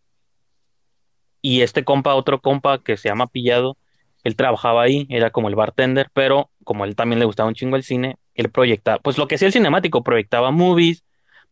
y 1.41 1.61
este 1.61 1.83
compa, 1.83 2.15
otro 2.15 2.41
compa 2.41 2.83
que 2.83 2.97
se 2.97 3.09
llama 3.09 3.27
Pillado, 3.27 3.77
él 4.23 4.35
trabajaba 4.35 4.83
ahí, 4.83 5.07
era 5.09 5.31
como 5.31 5.49
el 5.49 5.55
bartender, 5.55 6.09
pero 6.13 6.51
como 6.63 6.85
él 6.85 6.95
también 6.95 7.19
le 7.19 7.25
gustaba 7.25 7.49
un 7.49 7.55
chingo 7.55 7.75
el 7.75 7.83
cine, 7.83 8.17
él 8.35 8.51
proyectaba, 8.51 8.99
pues 8.99 9.17
lo 9.17 9.27
que 9.27 9.35
hacía 9.35 9.47
el 9.47 9.53
cinemático, 9.53 10.03
proyectaba 10.03 10.51
movies, 10.51 11.03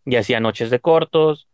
y 0.05 0.15
hacía 0.15 0.39
noches 0.39 0.69
de 0.69 0.79
cortos, 0.79 1.47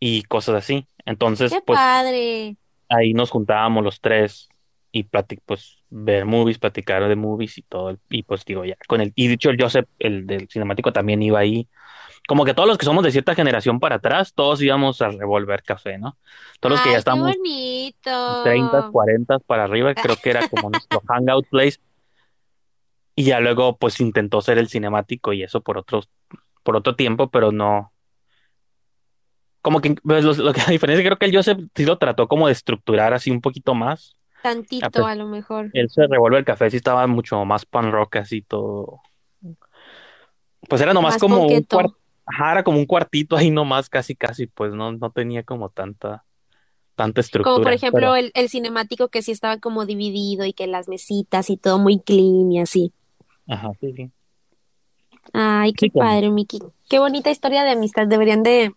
y 0.00 0.22
cosas 0.24 0.56
así. 0.56 0.86
Entonces, 1.06 1.52
¡Qué 1.52 1.60
pues 1.64 1.78
padre! 1.78 2.56
ahí 2.88 3.14
nos 3.14 3.30
juntábamos 3.30 3.82
los 3.82 4.00
tres 4.00 4.48
y 4.92 5.04
platic, 5.04 5.40
pues 5.46 5.82
ver 5.90 6.24
movies, 6.24 6.58
platicar 6.58 7.06
de 7.08 7.16
movies 7.16 7.58
y 7.58 7.62
todo. 7.62 7.98
Y 8.10 8.22
pues 8.22 8.44
digo, 8.44 8.64
ya, 8.64 8.76
con 8.86 9.00
el, 9.00 9.12
y 9.14 9.28
dicho 9.28 9.50
el 9.50 9.60
Joseph, 9.60 9.86
el 9.98 10.26
del 10.26 10.48
cinemático 10.48 10.92
también 10.92 11.22
iba 11.22 11.38
ahí. 11.38 11.68
Como 12.26 12.44
que 12.44 12.54
todos 12.54 12.68
los 12.68 12.78
que 12.78 12.86
somos 12.86 13.04
de 13.04 13.10
cierta 13.10 13.34
generación 13.34 13.80
para 13.80 13.96
atrás, 13.96 14.32
todos 14.34 14.62
íbamos 14.62 15.02
a 15.02 15.10
Revolver 15.10 15.62
Café, 15.62 15.98
¿no? 15.98 16.16
Todos 16.58 16.72
los 16.72 16.80
que 16.80 16.88
ya 16.88 16.92
¡Ay, 16.92 16.94
qué 16.94 16.98
estamos 16.98 17.34
bonito! 17.36 18.42
30, 18.44 18.90
40 18.90 19.38
para 19.40 19.64
arriba, 19.64 19.94
creo 19.94 20.16
que 20.16 20.30
era 20.30 20.48
como 20.48 20.70
nuestro 20.70 21.00
hangout 21.08 21.46
place. 21.48 21.78
Y 23.14 23.24
ya 23.24 23.40
luego, 23.40 23.76
pues 23.76 24.00
intentó 24.00 24.40
ser 24.40 24.58
el 24.58 24.68
cinemático 24.68 25.32
y 25.32 25.42
eso 25.42 25.60
por 25.60 25.76
otros, 25.76 26.08
por 26.62 26.76
otro 26.76 26.96
tiempo, 26.96 27.30
pero 27.30 27.52
no. 27.52 27.92
Como 29.60 29.80
que, 29.80 29.94
pues, 30.02 30.24
lo, 30.24 30.32
lo 30.32 30.52
que 30.54 30.60
la 30.66 30.72
diferencia, 30.72 31.04
creo 31.04 31.18
que 31.18 31.26
el 31.26 31.36
Joseph 31.36 31.58
sí 31.74 31.84
lo 31.84 31.98
trató 31.98 32.26
como 32.26 32.46
de 32.46 32.54
estructurar 32.54 33.12
así 33.12 33.30
un 33.30 33.42
poquito 33.42 33.74
más. 33.74 34.16
Tantito 34.42 34.86
Ah, 34.86 34.90
pues, 34.90 35.06
a 35.06 35.14
lo 35.14 35.26
mejor. 35.26 35.70
Él 35.74 35.88
se 35.90 36.06
revuelve 36.06 36.38
el 36.38 36.44
café, 36.44 36.70
sí 36.70 36.78
estaba 36.78 37.06
mucho 37.06 37.44
más 37.44 37.66
pan 37.66 37.92
rock, 37.92 38.16
así 38.16 38.42
todo. 38.42 39.00
Pues 40.68 40.80
era 40.80 40.94
nomás 40.94 41.14
Más 41.14 41.20
como 41.20 41.46
un 41.46 41.62
cuarto, 41.62 41.96
ajá, 42.26 42.52
era 42.52 42.62
como 42.64 42.78
un 42.78 42.86
cuartito 42.86 43.36
ahí 43.36 43.50
nomás, 43.50 43.88
casi, 43.88 44.14
casi, 44.14 44.46
pues 44.46 44.72
no, 44.74 44.92
no 44.92 45.10
tenía 45.10 45.42
como 45.42 45.68
tanta, 45.68 46.24
tanta 46.94 47.20
estructura. 47.20 47.52
Como 47.54 47.62
por 47.64 47.72
ejemplo 47.72 48.00
pero- 48.00 48.16
el, 48.16 48.30
el 48.34 48.48
cinemático 48.48 49.08
que 49.08 49.22
sí 49.22 49.32
estaba 49.32 49.58
como 49.58 49.84
dividido 49.86 50.44
y 50.44 50.52
que 50.52 50.66
las 50.66 50.88
mesitas 50.88 51.50
y 51.50 51.56
todo 51.56 51.78
muy 51.78 52.00
clean 52.00 52.50
y 52.52 52.60
así. 52.60 52.92
ajá, 53.48 53.70
sí, 53.80 53.92
sí. 53.94 54.10
Ay, 55.32 55.72
qué 55.72 55.86
Sí, 55.86 55.90
como- 55.90 56.04
padre, 56.04 56.30
Miki. 56.30 56.60
Qué 56.88 56.98
bonita 56.98 57.30
historia 57.30 57.64
de 57.64 57.70
amistad. 57.70 58.06
Deberían 58.06 58.42
de, 58.42 58.74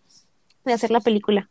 de 0.64 0.72
hacer 0.72 0.90
la 0.90 1.00
película. 1.00 1.50